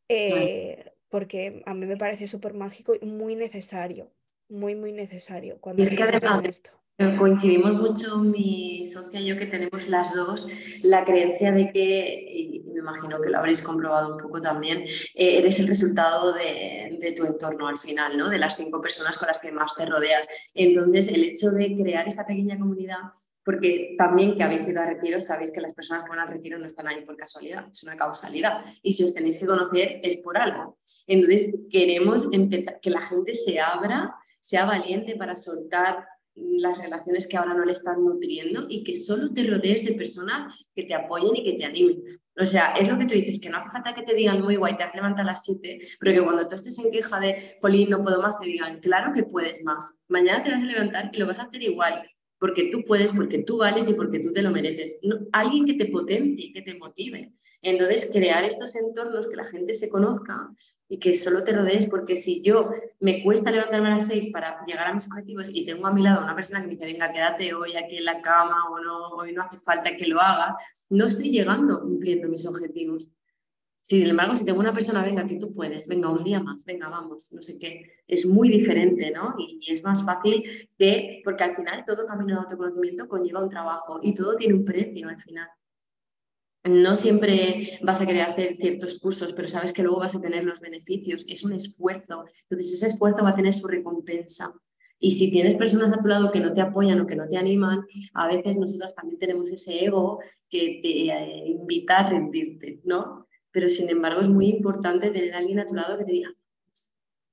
[0.10, 4.12] eh, porque a mí me parece súper mágico y muy necesario,
[4.50, 6.04] muy, muy necesario cuando es que
[6.48, 6.72] esto.
[6.98, 10.48] Coincidimos mucho mi socia y yo que tenemos las dos
[10.82, 15.38] la creencia de que, y me imagino que lo habréis comprobado un poco también, eh,
[15.40, 18.30] eres el resultado de, tu entorno al final, ¿no?
[18.30, 20.26] de las cinco personas con las que más te rodeas.
[20.54, 23.00] Entonces, el hecho de crear esta pequeña comunidad,
[23.44, 26.58] porque también que habéis ido a retiro, sabéis que las personas que van al retiro
[26.58, 28.64] no están ahí por casualidad, es una causalidad.
[28.82, 30.78] Y si os tenéis que conocer es por algo.
[31.08, 37.54] Entonces, queremos que la gente se abra, sea valiente para soltar las relaciones que ahora
[37.54, 41.44] no le están nutriendo y que solo te rodees de personas que te apoyen y
[41.44, 42.04] que te animen.
[42.38, 44.58] O sea, es lo que tú dices, que no hace falta que te digan muy
[44.58, 47.58] guay, te has levantado a las 7, pero que cuando tú estés en queja de,
[47.62, 49.98] jolín, no puedo más, te digan, claro que puedes más.
[50.10, 52.04] Mañana te vas a levantar y lo vas a hacer igual
[52.38, 54.98] porque tú puedes, porque tú vales y porque tú te lo mereces.
[55.32, 57.32] alguien que te potencie, que te motive.
[57.62, 60.52] Entonces, crear estos entornos que la gente se conozca
[60.88, 62.70] y que solo te rodees, porque si yo
[63.00, 66.04] me cuesta levantarme a las seis para llegar a mis objetivos y tengo a mi
[66.04, 69.10] lado una persona que me dice, venga, quédate hoy aquí en la cama o no,
[69.10, 70.56] hoy no hace falta que lo hagas,
[70.90, 73.12] no estoy llegando cumpliendo mis objetivos.
[73.82, 76.90] Sin embargo, si tengo una persona, venga, que tú puedes, venga, un día más, venga,
[76.90, 79.36] vamos, no sé qué, es muy diferente, ¿no?
[79.38, 80.44] Y, es más fácil
[80.78, 84.66] de, porque al final todo camino de autoconocimiento conlleva un trabajo y todo tiene un
[84.66, 85.48] precio al final.
[86.66, 90.44] No siempre vas a querer hacer ciertos cursos, pero sabes que luego vas a tener
[90.44, 91.26] los beneficios.
[91.28, 92.26] Es un esfuerzo.
[92.50, 94.54] Entonces, ese esfuerzo va a tener su recompensa.
[94.98, 97.38] Y si tienes personas a tu lado que no te apoyan o que no te
[97.38, 103.26] animan, a veces nosotras también tenemos ese ego que te eh, invita a rendirte, ¿no?
[103.56, 106.36] pero sin embargo es muy importante tener alguien a tu lado que te diga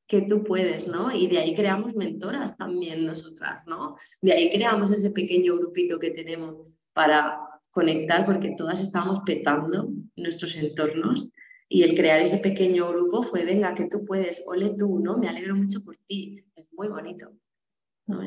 [0.07, 1.11] que tú puedes, ¿no?
[1.11, 3.97] Y de ahí creamos mentoras también nosotras, ¿no?
[4.21, 7.41] De ahí creamos ese pequeño grupito que tenemos para
[7.73, 11.33] conectar, porque todas estamos petando nuestros entornos
[11.69, 15.17] y el crear ese pequeño grupo fue, venga, que tú puedes, ole tú, ¿no?
[15.17, 17.33] Me alegro mucho por ti, es muy bonito.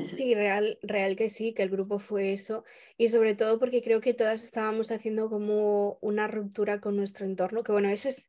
[0.04, 2.64] Sí, real, real que sí, que el grupo fue eso.
[2.98, 7.64] Y sobre todo porque creo que todas estábamos haciendo como una ruptura con nuestro entorno,
[7.64, 8.28] que bueno, eso es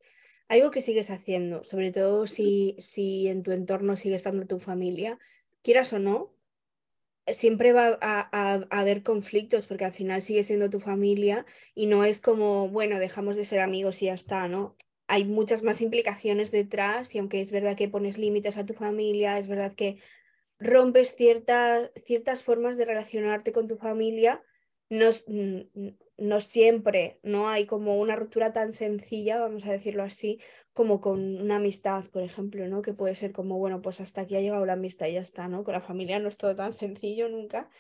[0.49, 5.19] algo que sigues haciendo, sobre todo si, si en tu entorno sigue estando tu familia,
[5.63, 6.36] quieras o no,
[7.33, 12.21] siempre va a, haber conflictos porque al final sigue siendo tu familia y no es
[12.21, 14.77] como, bueno, dejamos de ser amigos y ya está, ¿no?
[15.09, 19.39] Hay muchas más implicaciones detrás y aunque es verdad que pones límites a tu familia,
[19.39, 19.99] es verdad que
[20.59, 24.43] rompes ciertas, ciertas formas de relacionarte con tu familia,
[24.89, 25.11] no,
[26.17, 30.41] no siempre, no hay como una ruptura tan sencilla, vamos a decirlo así,
[30.77, 32.83] como con una amistad, por ejemplo, ¿no?
[32.83, 35.49] Que puede ser como, bueno, pues hasta aquí ha llegado la amistad y ya está,
[35.49, 35.65] ¿no?
[35.65, 37.71] Con la familia no es todo tan sencillo nunca,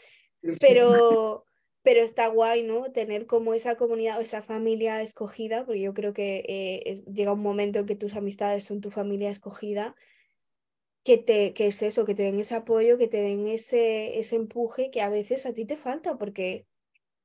[0.62, 1.44] pero,
[1.82, 2.90] pero está guay, ¿no?
[2.92, 7.42] Tener como esa comunidad o esa familia escogida, porque yo creo que eh, llega un
[7.42, 9.94] momento en que tus amistades son tu familia escogida
[11.05, 14.36] que, te, que es eso, que te den ese apoyo, que te den ese, ese
[14.36, 16.64] empuje que a veces a ti te falta, porque,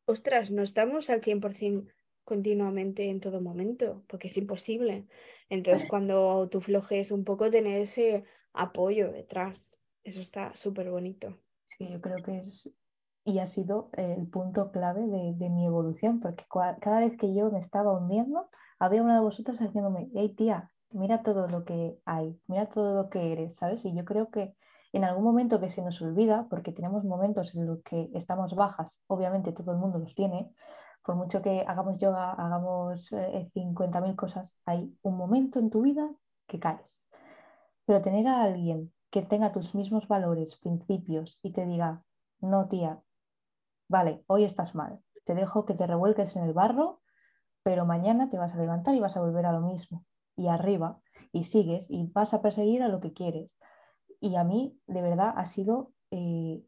[0.04, 1.88] ostras, no estamos al 100%
[2.24, 5.08] continuamente en todo momento, porque es imposible.
[5.50, 11.38] Entonces, cuando tú flojes un poco, tener ese apoyo detrás, eso está súper bonito.
[11.64, 12.72] Sí, yo creo que es
[13.24, 17.52] y ha sido el punto clave de, de mi evolución, porque cada vez que yo
[17.52, 18.50] me estaba hundiendo,
[18.80, 23.10] había una de vosotras haciéndome, hey tía, mira todo lo que hay, mira todo lo
[23.10, 23.86] que eres, ¿sabes?
[23.86, 24.56] Y yo creo que
[24.92, 29.02] en algún momento que se nos olvida, porque tenemos momentos en los que estamos bajas,
[29.08, 30.52] obviamente todo el mundo los tiene,
[31.04, 36.10] por mucho que hagamos yoga, hagamos eh, 50.000 cosas, hay un momento en tu vida
[36.48, 37.10] que caes.
[37.86, 42.04] Pero tener a alguien que tenga tus mismos valores, principios y te diga,
[42.40, 43.02] no tía,
[43.88, 47.02] vale, hoy estás mal, te dejo que te revuelques en el barro,
[47.64, 51.00] pero mañana te vas a levantar y vas a volver a lo mismo y arriba
[51.32, 53.56] y sigues y vas a perseguir a lo que quieres.
[54.20, 56.64] Y a mí, de verdad, ha sido eh,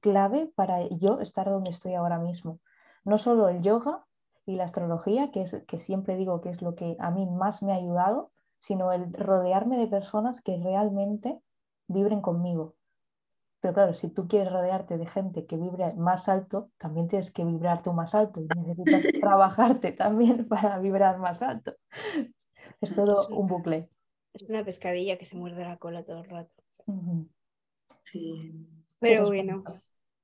[0.00, 2.60] clave para yo estar donde estoy ahora mismo.
[3.04, 4.06] No solo el yoga
[4.46, 7.62] y la astrología, que, es, que siempre digo que es lo que a mí más
[7.62, 11.40] me ha ayudado, sino el rodearme de personas que realmente
[11.88, 12.76] vibren conmigo.
[13.60, 17.44] Pero claro, si tú quieres rodearte de gente que vibre más alto, también tienes que
[17.44, 21.76] vibrar tú más alto y necesitas trabajarte también para vibrar más alto.
[22.80, 23.88] Es todo un bucle.
[24.32, 26.50] Es una pescadilla que se muerde la cola todo el rato.
[28.02, 28.52] Sí.
[28.98, 29.62] Pero bueno,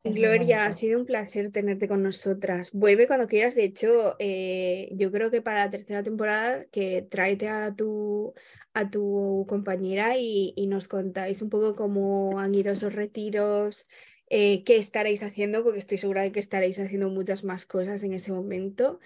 [0.05, 2.70] Gloria, ha sido un placer tenerte con nosotras.
[2.72, 3.55] Vuelve cuando quieras.
[3.55, 8.32] De hecho, eh, yo creo que para la tercera temporada que tráete a tu,
[8.74, 13.86] a tu compañera y, nos contáis un poco cómo han ido esos retiros,
[14.30, 18.12] eh, qué estaréis haciendo, porque estoy segura de que estaréis haciendo muchas más cosas en
[18.14, 19.01] ese momento.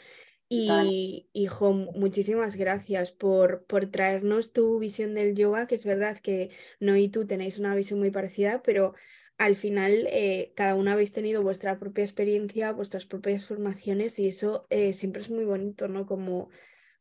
[0.55, 6.51] Y, hijo, muchísimas gracias por, por traernos tu visión del yoga, que es verdad que
[6.79, 8.93] no y tú tenéis una visión muy parecida, pero
[9.39, 14.67] al final eh, cada una habéis tenido vuestra propia experiencia, vuestras propias formaciones y eso
[14.71, 16.07] eh, siempre es muy bonito, ¿no?
[16.07, 16.51] Como,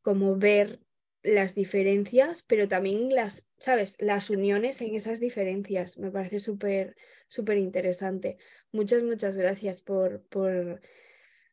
[0.01, 0.79] como ver
[1.23, 3.97] las diferencias, pero también las, ¿sabes?
[3.99, 5.97] Las uniones en esas diferencias.
[5.97, 6.95] Me parece súper,
[7.27, 8.37] súper interesante.
[8.71, 10.81] Muchas, muchas gracias por, por,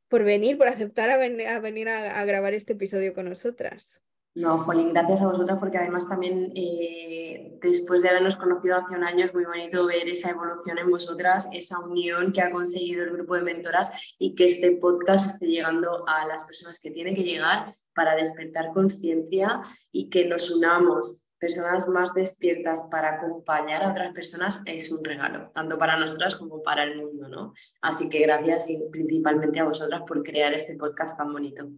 [0.08, 1.18] por venir, por aceptar a,
[1.60, 4.02] venir a grabar este episodio con nosotras.
[4.38, 9.02] No, Jolín, gracias a vosotras porque además también eh, después de habernos conocido hace un
[9.02, 13.10] año es muy bonito ver esa evolución en vosotras, esa unión que ha conseguido el
[13.10, 17.24] grupo de mentoras y que este podcast esté llegando a las personas que tiene que
[17.24, 19.60] llegar para despertar conciencia
[19.90, 25.50] y que nos unamos personas más despiertas para acompañar a otras personas es un regalo,
[25.52, 27.54] tanto para nosotras como para el mundo, ¿no?
[27.82, 31.68] Así que gracias y principalmente a vosotras por crear este podcast tan bonito.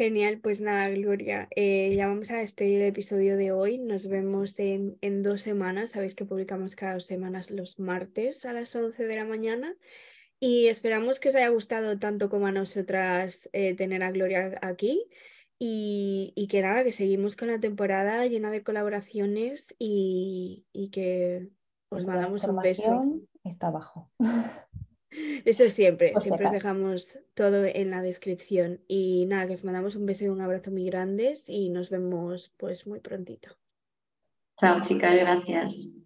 [0.00, 3.76] Genial, pues nada, Gloria, eh, ya vamos a despedir el episodio de hoy.
[3.76, 5.90] Nos vemos en, en, dos semanas.
[5.90, 9.76] Sabéis que publicamos cada dos semanas los martes a las 11 de la mañana.
[10.40, 15.06] Y esperamos que os haya gustado tanto como a nosotras eh, tener a Gloria aquí.
[15.58, 21.50] Y, y, que nada, que seguimos con la temporada llena de colaboraciones y, y que
[21.90, 23.04] os mandamos un beso.
[23.44, 24.10] Está abajo.
[25.44, 28.80] Eso siempre, siempre os dejamos todo en la descripción.
[28.86, 32.52] Y nada, que os mandamos un beso y un abrazo muy grandes y nos vemos
[32.56, 33.50] pues muy prontito.
[34.58, 35.90] Chao chicas, gracias.